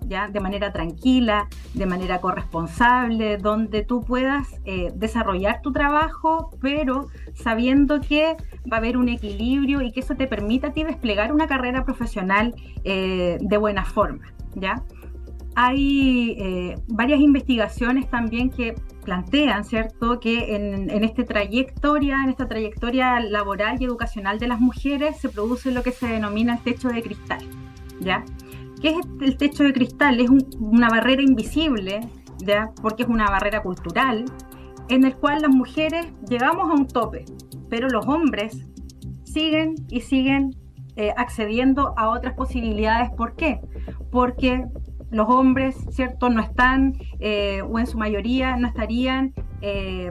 ya 0.08 0.26
de 0.26 0.40
manera 0.40 0.72
tranquila, 0.72 1.46
de 1.74 1.86
manera 1.86 2.20
corresponsable, 2.20 3.36
donde 3.36 3.84
tú 3.84 4.00
puedas 4.00 4.60
eh, 4.64 4.90
desarrollar 4.96 5.62
tu 5.62 5.70
trabajo, 5.70 6.50
pero 6.60 7.06
sabiendo 7.34 8.00
que 8.00 8.36
va 8.68 8.78
a 8.78 8.80
haber 8.80 8.96
un 8.96 9.08
equilibrio 9.08 9.80
y 9.80 9.92
que 9.92 10.00
eso 10.00 10.16
te 10.16 10.26
permita 10.26 10.68
a 10.68 10.72
ti 10.72 10.82
desplegar 10.82 11.32
una 11.32 11.46
carrera 11.46 11.84
profesional 11.84 12.52
eh, 12.82 13.38
de 13.40 13.56
buena 13.58 13.84
forma, 13.84 14.34
ya. 14.56 14.82
Hay 15.58 16.74
varias 16.86 17.18
investigaciones 17.18 18.10
también 18.10 18.50
que 18.50 18.74
plantean, 19.06 19.64
¿cierto?, 19.64 20.18
que 20.20 20.56
en, 20.56 20.90
esta 21.04 21.24
trayectoria, 21.24 22.16
en 22.24 22.30
esta 22.30 22.48
trayectoria 22.48 23.20
laboral 23.20 23.80
y 23.80 23.84
educacional 23.84 24.38
de 24.40 24.48
las 24.48 24.60
mujeres 24.60 25.16
se 25.18 25.28
produce 25.28 25.70
lo 25.70 25.82
que 25.84 25.92
se 25.92 26.08
denomina 26.08 26.54
el 26.54 26.62
techo 26.62 26.88
de 26.88 27.02
cristal, 27.02 27.38
¿ya? 28.00 28.24
¿Qué 28.82 28.88
es 28.90 28.96
el 29.20 29.36
techo 29.36 29.62
de 29.62 29.72
cristal? 29.72 30.20
Es 30.20 30.28
una 30.58 30.90
barrera 30.90 31.22
invisible, 31.22 32.00
¿ya? 32.44 32.72
Porque 32.82 33.04
es 33.04 33.08
una 33.08 33.30
barrera 33.30 33.62
cultural, 33.62 34.24
en 34.88 35.04
el 35.04 35.14
cual 35.14 35.40
las 35.40 35.54
mujeres 35.54 36.06
llegamos 36.28 36.68
a 36.68 36.74
un 36.74 36.88
tope, 36.88 37.24
pero 37.70 37.88
los 37.88 38.06
hombres 38.06 38.66
siguen 39.24 39.76
y 39.88 40.00
siguen 40.00 40.56
eh, 40.96 41.12
accediendo 41.16 41.94
a 41.96 42.08
otras 42.08 42.34
posibilidades. 42.34 43.10
¿Por 43.10 43.36
qué? 43.36 43.60
Porque 44.10 44.66
los 45.10 45.28
hombres, 45.28 45.76
¿cierto?, 45.90 46.28
no 46.28 46.42
están, 46.42 46.94
eh, 47.20 47.62
o 47.62 47.78
en 47.78 47.86
su 47.86 47.98
mayoría 47.98 48.56
no 48.56 48.66
estarían 48.66 49.34
eh, 49.62 50.10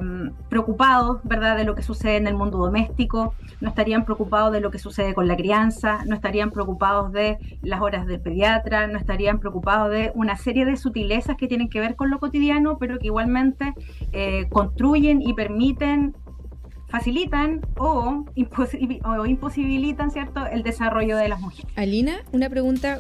preocupados, 0.50 1.20
¿verdad?, 1.24 1.58
de 1.58 1.66
lo 1.66 1.76
que 1.76 1.84
sucede 1.84 2.18
en 2.18 2.28
el 2.28 2.36
mundo 2.36 2.58
doméstico, 2.58 3.34
no 3.62 3.70
estarían 3.70 4.06
preocupados 4.06 4.52
de 4.54 4.62
lo 4.62 4.72
que 4.72 4.80
sucede 4.80 5.14
con 5.14 5.28
la 5.28 5.36
crianza, 5.36 6.04
no 6.06 6.16
estarían 6.16 6.52
preocupados 6.52 7.12
de 7.12 7.38
las 7.62 7.82
horas 7.82 8.08
del 8.08 8.22
pediatra, 8.22 8.88
no 8.88 8.98
estarían 8.98 9.40
preocupados 9.40 9.92
de 9.92 10.12
una 10.16 10.38
serie 10.38 10.66
de 10.66 10.78
sutilezas 10.78 11.36
que 11.36 11.48
tienen 11.48 11.70
que 11.70 11.80
ver 11.80 11.96
con 11.96 12.10
lo 12.10 12.20
cotidiano, 12.20 12.78
pero 12.78 12.98
que 12.98 13.08
igualmente 13.08 13.74
eh, 14.12 14.48
construyen 14.50 15.22
y 15.22 15.34
permiten 15.34 16.16
facilitan 16.88 17.62
o, 17.78 18.24
imposibilitan 18.36 20.12
¿cierto? 20.12 20.46
el 20.46 20.64
desarrollo 20.64 21.18
de 21.18 21.28
las 21.28 21.42
mujeres. 21.42 21.70
Alina, 21.76 22.22
una 22.32 22.50
pregunta 22.50 23.00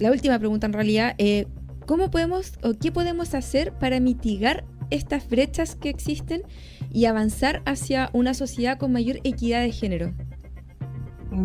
la 0.00 0.10
última 0.10 0.38
pregunta 0.38 0.66
en 0.66 0.72
realidad, 0.72 1.14
eh, 1.18 1.46
¿cómo 1.86 2.10
podemos 2.10 2.58
o 2.64 2.72
qué 2.72 2.90
podemos 2.90 3.34
hacer 3.34 3.72
para 3.74 4.00
mitigar 4.00 4.64
estas 4.88 5.28
brechas 5.28 5.76
que 5.76 5.90
existen 5.90 6.42
y 6.90 7.04
avanzar 7.04 7.62
hacia 7.66 8.10
una 8.12 8.34
sociedad 8.34 8.78
con 8.78 8.92
mayor 8.92 9.18
equidad 9.24 9.60
de 9.60 9.72
género? 9.72 10.12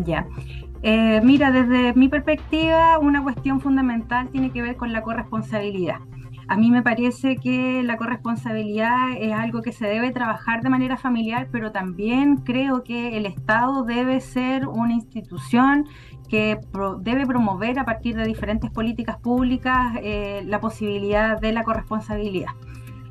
Ya. 0.04 0.26
Eh, 0.82 1.20
mira, 1.22 1.52
desde 1.52 1.92
mi 1.94 2.08
perspectiva, 2.08 2.98
una 2.98 3.22
cuestión 3.22 3.60
fundamental 3.60 4.30
tiene 4.30 4.50
que 4.50 4.62
ver 4.62 4.76
con 4.76 4.92
la 4.92 5.02
corresponsabilidad. 5.02 5.98
A 6.48 6.56
mí 6.56 6.70
me 6.70 6.82
parece 6.82 7.36
que 7.36 7.82
la 7.82 7.96
corresponsabilidad 7.96 9.16
es 9.18 9.32
algo 9.32 9.62
que 9.62 9.72
se 9.72 9.86
debe 9.86 10.12
trabajar 10.12 10.62
de 10.62 10.70
manera 10.70 10.96
familiar, 10.96 11.48
pero 11.50 11.72
también 11.72 12.36
creo 12.36 12.84
que 12.84 13.16
el 13.16 13.26
Estado 13.26 13.82
debe 13.82 14.20
ser 14.20 14.68
una 14.68 14.92
institución 14.92 15.86
que 16.28 16.60
debe 17.00 17.26
promover 17.26 17.80
a 17.80 17.84
partir 17.84 18.14
de 18.16 18.24
diferentes 18.24 18.70
políticas 18.70 19.18
públicas 19.18 19.94
eh, 20.02 20.42
la 20.46 20.60
posibilidad 20.60 21.40
de 21.40 21.52
la 21.52 21.64
corresponsabilidad. 21.64 22.52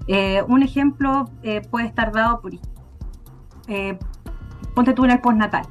Eh, 0.07 0.41
un 0.47 0.63
ejemplo 0.63 1.25
eh, 1.43 1.61
puede 1.69 1.87
estar 1.87 2.13
dado 2.13 2.39
por... 2.39 2.51
ponte 4.73 4.93
tú 4.93 5.03
en 5.03 5.11
el 5.11 5.19
postnatal. 5.19 5.65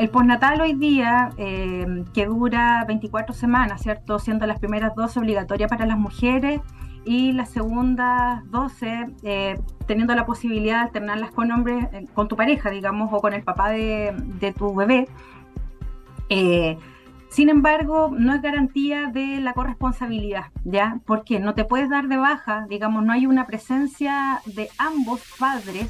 El 0.00 0.08
postnatal 0.08 0.62
hoy 0.62 0.72
día, 0.72 1.28
que 1.36 2.24
dura 2.24 2.86
24 2.88 3.34
semanas, 3.34 3.82
¿cierto? 3.82 4.18
Siendo 4.18 4.46
las 4.46 4.58
primeras 4.58 4.94
12 4.94 5.20
obligatorias 5.20 5.68
para 5.68 5.84
las 5.84 5.98
mujeres 5.98 6.62
y 7.04 7.32
las 7.32 7.50
segundas 7.50 8.42
12 8.50 9.58
teniendo 9.84 10.14
la 10.14 10.24
posibilidad 10.24 10.76
de 10.76 10.82
alternarlas 10.84 11.32
con 11.32 11.52
hombres, 11.52 11.86
con 12.14 12.28
tu 12.28 12.36
pareja, 12.36 12.70
digamos, 12.70 13.10
o 13.12 13.20
con 13.20 13.34
el 13.34 13.42
papá 13.42 13.72
de, 13.72 14.14
de 14.16 14.54
tu 14.54 14.74
bebé. 14.74 15.06
Eh, 16.30 16.78
sin 17.28 17.50
embargo, 17.50 18.10
no 18.10 18.32
es 18.32 18.40
garantía 18.40 19.10
de 19.12 19.38
la 19.42 19.52
corresponsabilidad, 19.52 20.46
¿ya? 20.64 20.98
Porque 21.04 21.40
no 21.40 21.52
te 21.52 21.66
puedes 21.66 21.90
dar 21.90 22.08
de 22.08 22.16
baja, 22.16 22.64
digamos, 22.70 23.04
no 23.04 23.12
hay 23.12 23.26
una 23.26 23.46
presencia 23.46 24.40
de 24.46 24.70
ambos 24.78 25.20
padres 25.38 25.88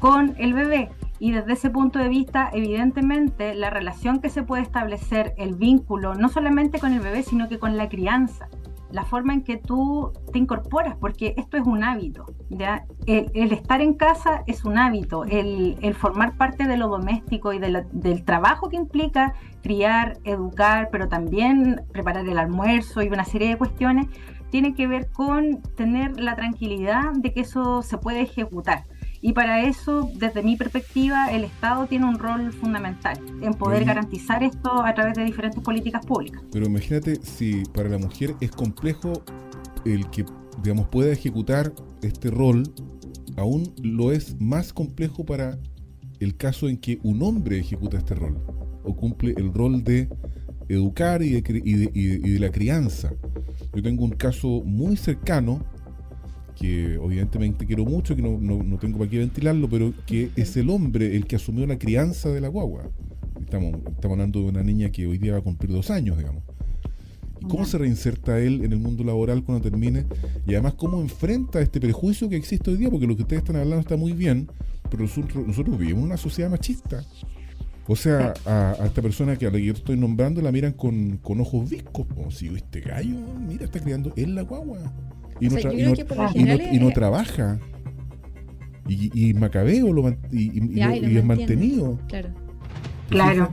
con 0.00 0.34
el 0.36 0.52
bebé. 0.52 0.90
Y 1.18 1.32
desde 1.32 1.54
ese 1.54 1.70
punto 1.70 1.98
de 1.98 2.08
vista, 2.08 2.50
evidentemente, 2.52 3.54
la 3.54 3.70
relación 3.70 4.20
que 4.20 4.28
se 4.28 4.42
puede 4.42 4.62
establecer, 4.62 5.34
el 5.38 5.54
vínculo, 5.54 6.14
no 6.14 6.28
solamente 6.28 6.78
con 6.78 6.92
el 6.92 7.00
bebé, 7.00 7.22
sino 7.22 7.48
que 7.48 7.58
con 7.58 7.76
la 7.76 7.88
crianza, 7.88 8.48
la 8.90 9.04
forma 9.04 9.34
en 9.34 9.42
que 9.42 9.56
tú 9.56 10.12
te 10.32 10.38
incorporas, 10.38 10.96
porque 10.96 11.34
esto 11.36 11.56
es 11.56 11.66
un 11.66 11.82
hábito. 11.84 12.26
¿ya? 12.50 12.84
El, 13.06 13.52
estar 13.52 13.80
en 13.80 13.94
casa 13.94 14.42
es 14.46 14.64
un 14.64 14.78
hábito, 14.78 15.24
el, 15.24 15.94
formar 15.94 16.36
parte 16.36 16.66
de 16.66 16.76
lo 16.76 16.88
doméstico 16.88 17.52
y 17.52 17.58
del 17.58 18.24
trabajo 18.24 18.68
que 18.68 18.76
implica 18.76 19.34
criar, 19.62 20.18
educar, 20.24 20.88
pero 20.92 21.08
también 21.08 21.82
preparar 21.92 22.26
el 22.28 22.38
almuerzo 22.38 23.02
y 23.02 23.08
una 23.08 23.24
serie 23.24 23.48
de 23.48 23.58
cuestiones, 23.58 24.06
tiene 24.50 24.74
que 24.74 24.86
ver 24.86 25.10
con 25.10 25.60
tener 25.76 26.20
la 26.20 26.36
tranquilidad 26.36 27.12
de 27.14 27.32
que 27.32 27.40
eso 27.40 27.82
se 27.82 27.98
puede 27.98 28.20
ejecutar. 28.20 28.84
Y 29.20 29.32
para 29.32 29.62
eso, 29.62 30.10
desde 30.14 30.42
mi 30.42 30.56
perspectiva, 30.56 31.30
el 31.30 31.44
Estado 31.44 31.86
tiene 31.86 32.06
un 32.06 32.18
rol 32.18 32.52
fundamental 32.52 33.18
en 33.42 33.54
poder 33.54 33.84
garantizar 33.84 34.42
esto 34.42 34.84
a 34.84 34.94
través 34.94 35.14
de 35.14 35.24
diferentes 35.24 35.62
políticas 35.62 36.04
públicas. 36.04 36.42
Pero 36.52 36.66
imagínate 36.66 37.16
si 37.22 37.62
para 37.74 37.88
la 37.88 37.98
mujer 37.98 38.34
es 38.40 38.50
complejo 38.50 39.22
el 39.84 40.08
que, 40.10 40.24
digamos, 40.62 40.88
pueda 40.88 41.12
ejecutar 41.12 41.72
este 42.02 42.30
rol, 42.30 42.62
aún 43.36 43.72
lo 43.82 44.12
es 44.12 44.40
más 44.40 44.72
complejo 44.72 45.24
para 45.24 45.58
el 46.20 46.36
caso 46.36 46.68
en 46.68 46.78
que 46.78 46.98
un 47.02 47.22
hombre 47.22 47.58
ejecuta 47.58 47.98
este 47.98 48.14
rol 48.14 48.38
o 48.84 48.96
cumple 48.96 49.34
el 49.36 49.52
rol 49.52 49.82
de 49.84 50.08
educar 50.68 51.22
y 51.22 51.40
de, 51.40 51.90
y 51.94 52.32
de 52.32 52.38
la 52.38 52.50
crianza. 52.50 53.12
Yo 53.74 53.82
tengo 53.82 54.04
un 54.04 54.12
caso 54.12 54.62
muy 54.64 54.96
cercano 54.96 55.64
que 56.58 56.96
obviamente 56.98 57.66
quiero 57.66 57.84
mucho, 57.84 58.16
que 58.16 58.22
no, 58.22 58.38
no, 58.38 58.78
tengo 58.78 58.98
para 58.98 59.10
qué 59.10 59.18
ventilarlo, 59.18 59.68
pero 59.68 59.92
que 60.06 60.30
es 60.36 60.56
el 60.56 60.70
hombre 60.70 61.14
el 61.14 61.26
que 61.26 61.36
asumió 61.36 61.66
la 61.66 61.78
crianza 61.78 62.30
de 62.30 62.40
la 62.40 62.48
guagua. 62.48 62.88
Estamos, 63.40 63.74
estamos 63.74 64.14
hablando 64.14 64.40
de 64.40 64.46
una 64.46 64.62
niña 64.62 64.90
que 64.90 65.06
hoy 65.06 65.18
día 65.18 65.32
va 65.32 65.38
a 65.38 65.42
cumplir 65.42 65.70
dos 65.70 65.90
años, 65.90 66.16
digamos. 66.16 66.42
¿Y 67.40 67.46
cómo 67.46 67.66
se 67.66 67.76
reinserta 67.76 68.40
él 68.40 68.64
en 68.64 68.72
el 68.72 68.78
mundo 68.78 69.04
laboral 69.04 69.44
cuando 69.44 69.68
termine? 69.68 70.06
Y 70.46 70.54
además, 70.54 70.74
¿cómo 70.74 71.00
enfrenta 71.02 71.60
este 71.60 71.78
prejuicio 71.78 72.28
que 72.30 72.36
existe 72.36 72.70
hoy 72.70 72.78
día? 72.78 72.90
Porque 72.90 73.06
lo 73.06 73.14
que 73.14 73.22
ustedes 73.22 73.42
están 73.42 73.56
hablando 73.56 73.80
está 73.80 73.96
muy 73.96 74.12
bien, 74.12 74.48
pero 74.90 75.02
nosotros, 75.02 75.46
nosotros 75.46 75.78
vivimos 75.78 76.00
en 76.00 76.06
una 76.06 76.16
sociedad 76.16 76.50
machista. 76.50 77.04
O 77.86 77.94
sea, 77.94 78.32
a, 78.46 78.86
esta 78.86 79.02
persona 79.02 79.36
que 79.36 79.46
a 79.46 79.50
la 79.50 79.58
que 79.58 79.66
yo 79.66 79.74
estoy 79.74 79.96
nombrando 79.96 80.40
la 80.40 80.50
miran 80.50 80.72
con, 80.72 81.18
con 81.18 81.38
ojos 81.40 81.68
viscos. 81.68 82.06
Como 82.06 82.30
si 82.30 82.48
este 82.48 82.80
gallo, 82.80 83.16
mira, 83.46 83.66
está 83.66 83.78
criando 83.78 84.12
él 84.16 84.34
la 84.34 84.42
guagua 84.42 84.78
y, 85.40 85.48
no, 85.48 85.58
y, 85.58 86.78
no, 86.78 86.90
trabaja. 86.90 87.58
Y, 88.88 89.30
y 89.30 89.34
Macabeo 89.34 89.92
lo, 89.92 90.08
y, 90.30 90.80
es 90.80 91.24
mantenido. 91.24 91.98
Claro. 92.08 92.30
Claro. 93.08 93.52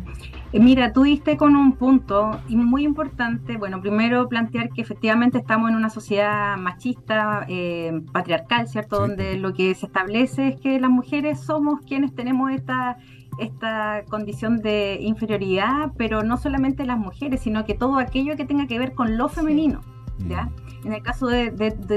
Mira, 0.53 0.93
tú 0.93 1.01
diste 1.01 1.35
con 1.35 1.55
un 1.55 1.73
punto 1.73 2.39
y 2.47 2.55
muy 2.55 2.83
importante. 2.83 3.57
Bueno, 3.57 3.81
primero 3.81 4.29
plantear 4.29 4.69
que 4.69 4.83
efectivamente 4.83 5.39
estamos 5.39 5.71
en 5.71 5.75
una 5.75 5.89
sociedad 5.89 6.57
machista, 6.57 7.45
eh, 7.49 8.01
patriarcal, 8.11 8.67
¿cierto? 8.67 8.99
Donde 8.99 9.35
lo 9.37 9.53
que 9.53 9.73
se 9.73 9.87
establece 9.87 10.49
es 10.49 10.61
que 10.61 10.79
las 10.79 10.91
mujeres 10.91 11.39
somos 11.39 11.79
quienes 11.81 12.13
tenemos 12.13 12.51
esta, 12.51 12.97
esta 13.39 14.03
condición 14.09 14.61
de 14.61 14.99
inferioridad, 15.01 15.91
pero 15.97 16.21
no 16.21 16.37
solamente 16.37 16.85
las 16.85 16.99
mujeres, 16.99 17.41
sino 17.41 17.65
que 17.65 17.73
todo 17.73 17.97
aquello 17.97 18.35
que 18.35 18.45
tenga 18.45 18.67
que 18.67 18.77
ver 18.77 18.93
con 18.93 19.17
lo 19.17 19.29
femenino. 19.29 19.81
¿Ya? 20.27 20.43
Mm. 20.43 20.88
En 20.88 20.93
el 20.93 21.01
caso 21.01 21.27
de, 21.27 21.51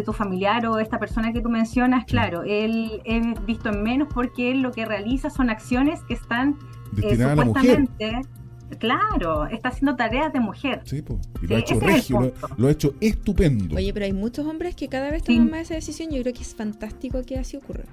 tu 0.04 0.12
familiar 0.12 0.66
o 0.66 0.78
esta 0.78 0.98
persona 0.98 1.32
que 1.32 1.40
tú 1.40 1.48
mencionas, 1.48 2.04
claro, 2.04 2.42
él 2.44 3.02
es 3.04 3.44
visto 3.44 3.70
en 3.70 3.82
menos 3.82 4.08
porque 4.12 4.52
él 4.52 4.62
lo 4.62 4.70
que 4.70 4.84
realiza 4.84 5.30
son 5.30 5.50
acciones 5.50 6.02
que 6.04 6.14
están 6.14 6.56
eh, 7.02 7.16
supuestamente... 7.16 8.22
Claro, 8.80 9.46
está 9.46 9.68
haciendo 9.68 9.94
tareas 9.94 10.32
de 10.32 10.40
mujer. 10.40 10.80
Sí, 10.84 11.00
y 11.40 11.46
lo 11.46 11.54
ha 11.54 11.58
hecho 11.60 11.78
regio, 11.78 12.32
lo, 12.56 12.66
ha 12.66 12.70
hecho 12.72 12.94
estupendo. 13.00 13.76
Oye, 13.76 13.92
pero 13.94 14.06
hay 14.06 14.12
muchos 14.12 14.44
hombres 14.44 14.74
que 14.74 14.88
cada 14.88 15.08
vez 15.12 15.22
toman 15.22 15.48
más 15.48 15.60
esa 15.60 15.74
decisión. 15.74 16.10
Yo 16.10 16.20
creo 16.20 16.34
que 16.34 16.42
es 16.42 16.52
fantástico 16.52 17.22
que 17.22 17.38
así 17.38 17.56
ocurra. 17.56 17.84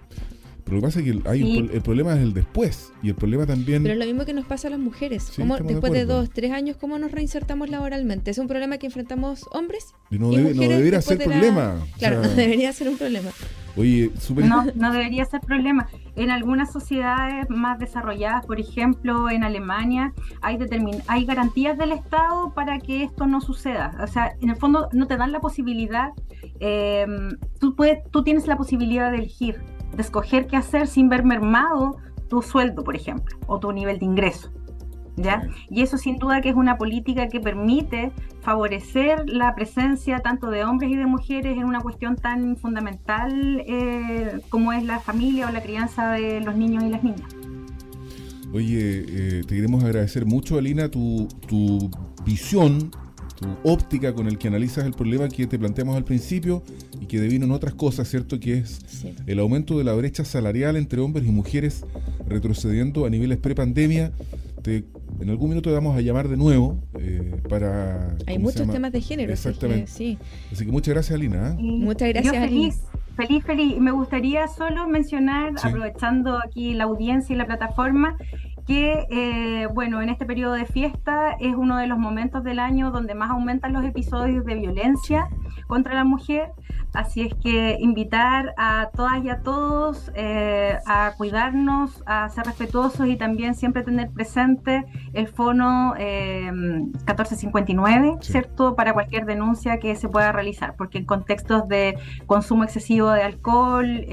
Pero 0.63 0.77
lo 0.77 0.81
que 0.81 0.87
pasa 0.87 0.99
es 0.99 1.05
que 1.05 1.29
hay 1.29 1.69
el 1.73 1.81
problema 1.81 2.13
es 2.13 2.21
el 2.21 2.33
después. 2.33 2.91
Y 3.01 3.09
el 3.09 3.15
problema 3.15 3.45
también. 3.45 3.83
Pero 3.83 3.93
es 3.93 3.99
lo 3.99 4.05
mismo 4.05 4.25
que 4.25 4.33
nos 4.33 4.45
pasa 4.45 4.67
a 4.67 4.71
las 4.71 4.79
mujeres. 4.79 5.31
después 5.65 5.93
de, 5.93 6.05
dos, 6.05 6.29
tres 6.29 6.51
años, 6.51 6.77
¿cómo 6.77 6.97
nos 6.97 7.11
reinsertamos 7.11 7.69
laboralmente? 7.69 8.31
¿Es 8.31 8.37
un 8.37 8.47
problema 8.47 8.77
que 8.77 8.87
enfrentamos 8.87 9.45
hombres? 9.51 9.93
Y 10.09 10.19
no, 10.19 10.29
debería 10.29 11.01
ser 11.01 11.17
problema. 11.17 11.75
Claro, 11.97 12.21
no 12.21 12.29
debería 12.35 12.71
ser 12.71 12.89
un 12.89 12.97
problema. 12.97 13.29
Oye, 13.75 14.11
No, 14.35 14.65
no 14.75 14.93
debería 14.93 15.25
ser 15.25 15.41
problema. 15.41 15.87
En 16.15 16.29
algunas 16.29 16.71
sociedades 16.71 17.49
más 17.49 17.79
desarrolladas, 17.79 18.45
por 18.45 18.59
ejemplo, 18.59 19.31
en 19.31 19.43
Alemania, 19.43 20.13
hay, 20.41 20.59
hay 21.07 21.25
garantías 21.25 21.77
del 21.77 21.91
Estado 21.91 22.53
para 22.53 22.79
que 22.79 23.03
esto 23.03 23.25
no 23.25 23.41
suceda. 23.41 23.97
O 24.01 24.07
sea, 24.07 24.35
en 24.41 24.49
el 24.51 24.57
fondo 24.57 24.89
no 24.93 25.07
te 25.07 25.17
dan 25.17 25.31
la 25.31 25.39
posibilidad, 25.39 26.09
eh, 26.59 27.07
tú, 27.59 27.75
puedes, 27.75 27.99
tú 28.11 28.23
tienes 28.23 28.45
la 28.45 28.57
posibilidad 28.57 29.11
de 29.11 29.17
elegir 29.17 29.59
de 29.95 30.01
escoger 30.01 30.47
qué 30.47 30.57
hacer 30.57 30.87
sin 30.87 31.09
ver 31.09 31.23
mermado 31.23 31.97
tu 32.29 32.41
sueldo, 32.41 32.83
por 32.83 32.95
ejemplo, 32.95 33.37
o 33.47 33.59
tu 33.59 33.71
nivel 33.71 33.99
de 33.99 34.05
ingreso. 34.05 34.51
¿Ya? 35.15 35.47
Y 35.69 35.83
eso 35.83 35.99
sin 35.99 36.17
duda 36.17 36.41
que 36.41 36.49
es 36.49 36.55
una 36.55 36.75
política 36.79 37.27
que 37.27 37.39
permite 37.39 38.11
favorecer 38.41 39.23
la 39.27 39.53
presencia 39.53 40.21
tanto 40.21 40.49
de 40.49 40.63
hombres 40.63 40.89
y 40.89 40.95
de 40.95 41.05
mujeres 41.05 41.55
en 41.55 41.65
una 41.65 41.81
cuestión 41.81 42.15
tan 42.15 42.57
fundamental 42.57 43.63
eh, 43.67 44.39
como 44.49 44.73
es 44.73 44.83
la 44.83 44.99
familia 44.99 45.47
o 45.47 45.51
la 45.51 45.61
crianza 45.61 46.13
de 46.13 46.41
los 46.41 46.55
niños 46.55 46.83
y 46.83 46.89
las 46.89 47.03
niñas. 47.03 47.29
Oye, 48.51 49.05
eh, 49.07 49.41
te 49.47 49.55
queremos 49.55 49.83
agradecer 49.83 50.25
mucho, 50.25 50.57
Alina, 50.57 50.89
tu, 50.89 51.27
tu 51.47 51.91
visión 52.25 52.89
óptica 53.63 54.13
con 54.13 54.27
el 54.27 54.37
que 54.37 54.47
analizas 54.47 54.85
el 54.85 54.93
problema 54.93 55.27
que 55.29 55.47
te 55.47 55.57
planteamos 55.57 55.95
al 55.95 56.03
principio 56.03 56.63
y 56.99 57.05
que 57.05 57.19
devino 57.19 57.45
en 57.45 57.51
otras 57.51 57.73
cosas, 57.73 58.09
¿cierto? 58.09 58.39
Que 58.39 58.59
es 58.59 59.05
el 59.25 59.39
aumento 59.39 59.77
de 59.77 59.83
la 59.83 59.93
brecha 59.93 60.25
salarial 60.25 60.75
entre 60.75 61.01
hombres 61.01 61.27
y 61.27 61.31
mujeres 61.31 61.85
retrocediendo 62.27 63.05
a 63.05 63.09
niveles 63.09 63.37
prepandemia. 63.37 64.11
Te 64.61 64.85
En 65.19 65.29
algún 65.29 65.49
minuto 65.49 65.71
vamos 65.71 65.97
a 65.97 66.01
llamar 66.01 66.27
de 66.27 66.37
nuevo 66.37 66.77
eh, 66.99 67.35
para... 67.49 68.15
Hay 68.27 68.39
muchos 68.39 68.69
temas 68.69 68.91
de 68.91 69.01
género. 69.01 69.33
Exactamente. 69.33 69.87
sí. 69.87 70.17
Así 70.51 70.65
que 70.65 70.71
muchas 70.71 70.93
gracias, 70.93 71.15
Alina. 71.15 71.51
¿eh? 71.51 71.55
Muchas 71.59 72.09
gracias, 72.09 72.33
feliz, 72.33 72.81
Feliz, 73.15 73.43
feliz. 73.43 73.77
Me 73.77 73.91
gustaría 73.91 74.47
solo 74.47 74.87
mencionar, 74.87 75.53
aprovechando 75.61 76.39
aquí 76.43 76.73
la 76.73 76.85
audiencia 76.85 77.33
y 77.33 77.37
la 77.37 77.45
plataforma, 77.45 78.17
que, 78.65 79.07
eh, 79.09 79.67
bueno, 79.73 80.01
en 80.01 80.09
este 80.09 80.25
periodo 80.25 80.53
de 80.53 80.65
fiesta 80.65 81.35
es 81.39 81.55
uno 81.55 81.77
de 81.77 81.87
los 81.87 81.97
momentos 81.97 82.43
del 82.43 82.59
año 82.59 82.91
donde 82.91 83.15
más 83.15 83.31
aumentan 83.31 83.73
los 83.73 83.83
episodios 83.83 84.45
de 84.45 84.55
violencia 84.55 85.27
contra 85.67 85.93
la 85.93 86.03
mujer. 86.03 86.51
Así 86.93 87.21
es 87.21 87.33
que 87.33 87.77
invitar 87.79 88.53
a 88.55 88.91
todas 88.95 89.23
y 89.23 89.29
a 89.29 89.41
todos 89.41 90.11
eh, 90.13 90.77
a 90.85 91.13
cuidarnos, 91.17 92.03
a 92.05 92.29
ser 92.29 92.45
respetuosos 92.45 93.07
y 93.07 93.15
también 93.15 93.55
siempre 93.55 93.81
tener 93.81 94.11
presente 94.11 94.85
el 95.13 95.27
fono 95.27 95.95
1459, 95.95 98.07
eh, 98.07 98.17
¿cierto? 98.21 98.75
Para 98.75 98.93
cualquier 98.93 99.25
denuncia 99.25 99.79
que 99.79 99.95
se 99.95 100.07
pueda 100.07 100.31
realizar, 100.31 100.75
porque 100.77 100.99
en 100.99 101.05
contextos 101.05 101.67
de 101.67 101.97
consumo 102.27 102.63
excesivo 102.63 103.09
de 103.09 103.23
alcohol 103.23 104.05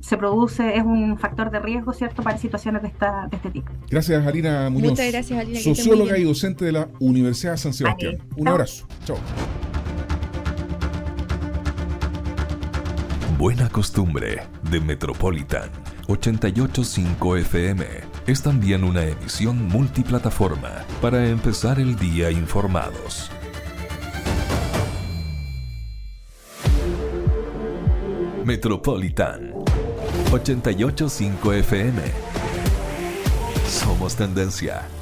se 0.00 0.16
produce, 0.16 0.76
es 0.76 0.84
un 0.84 1.18
factor 1.18 1.50
de 1.50 1.58
riesgo, 1.58 1.92
¿cierto? 1.92 2.22
Para 2.22 2.38
situaciones 2.38 2.82
de, 2.82 2.88
esta, 2.88 3.26
de 3.28 3.36
este 3.36 3.50
tipo. 3.50 3.72
Gracias, 3.90 4.24
Alina 4.24 4.70
Muñoz. 4.70 4.90
Muchas 4.90 5.10
gracias, 5.10 5.38
Alina. 5.40 5.60
Socióloga 5.60 6.16
y 6.16 6.22
docente 6.22 6.64
de 6.64 6.72
la 6.72 6.88
Universidad 7.00 7.52
de 7.52 7.58
San 7.58 7.74
Sebastián. 7.74 8.18
Un 8.36 8.46
abrazo. 8.46 8.86
Chao. 9.04 9.18
Buena 13.36 13.68
costumbre 13.68 14.42
de 14.70 14.80
Metropolitan 14.80 15.70
885 16.06 17.36
FM 17.38 17.86
es 18.26 18.42
también 18.42 18.84
una 18.84 19.04
emisión 19.04 19.66
multiplataforma 19.66 20.84
para 21.00 21.26
empezar 21.26 21.80
el 21.80 21.96
día 21.96 22.30
informados. 22.30 23.30
Metropolitan 28.44 29.52
885 30.32 31.52
FM 31.54 32.39
somos 33.70 34.14
tendencia. 34.16 34.99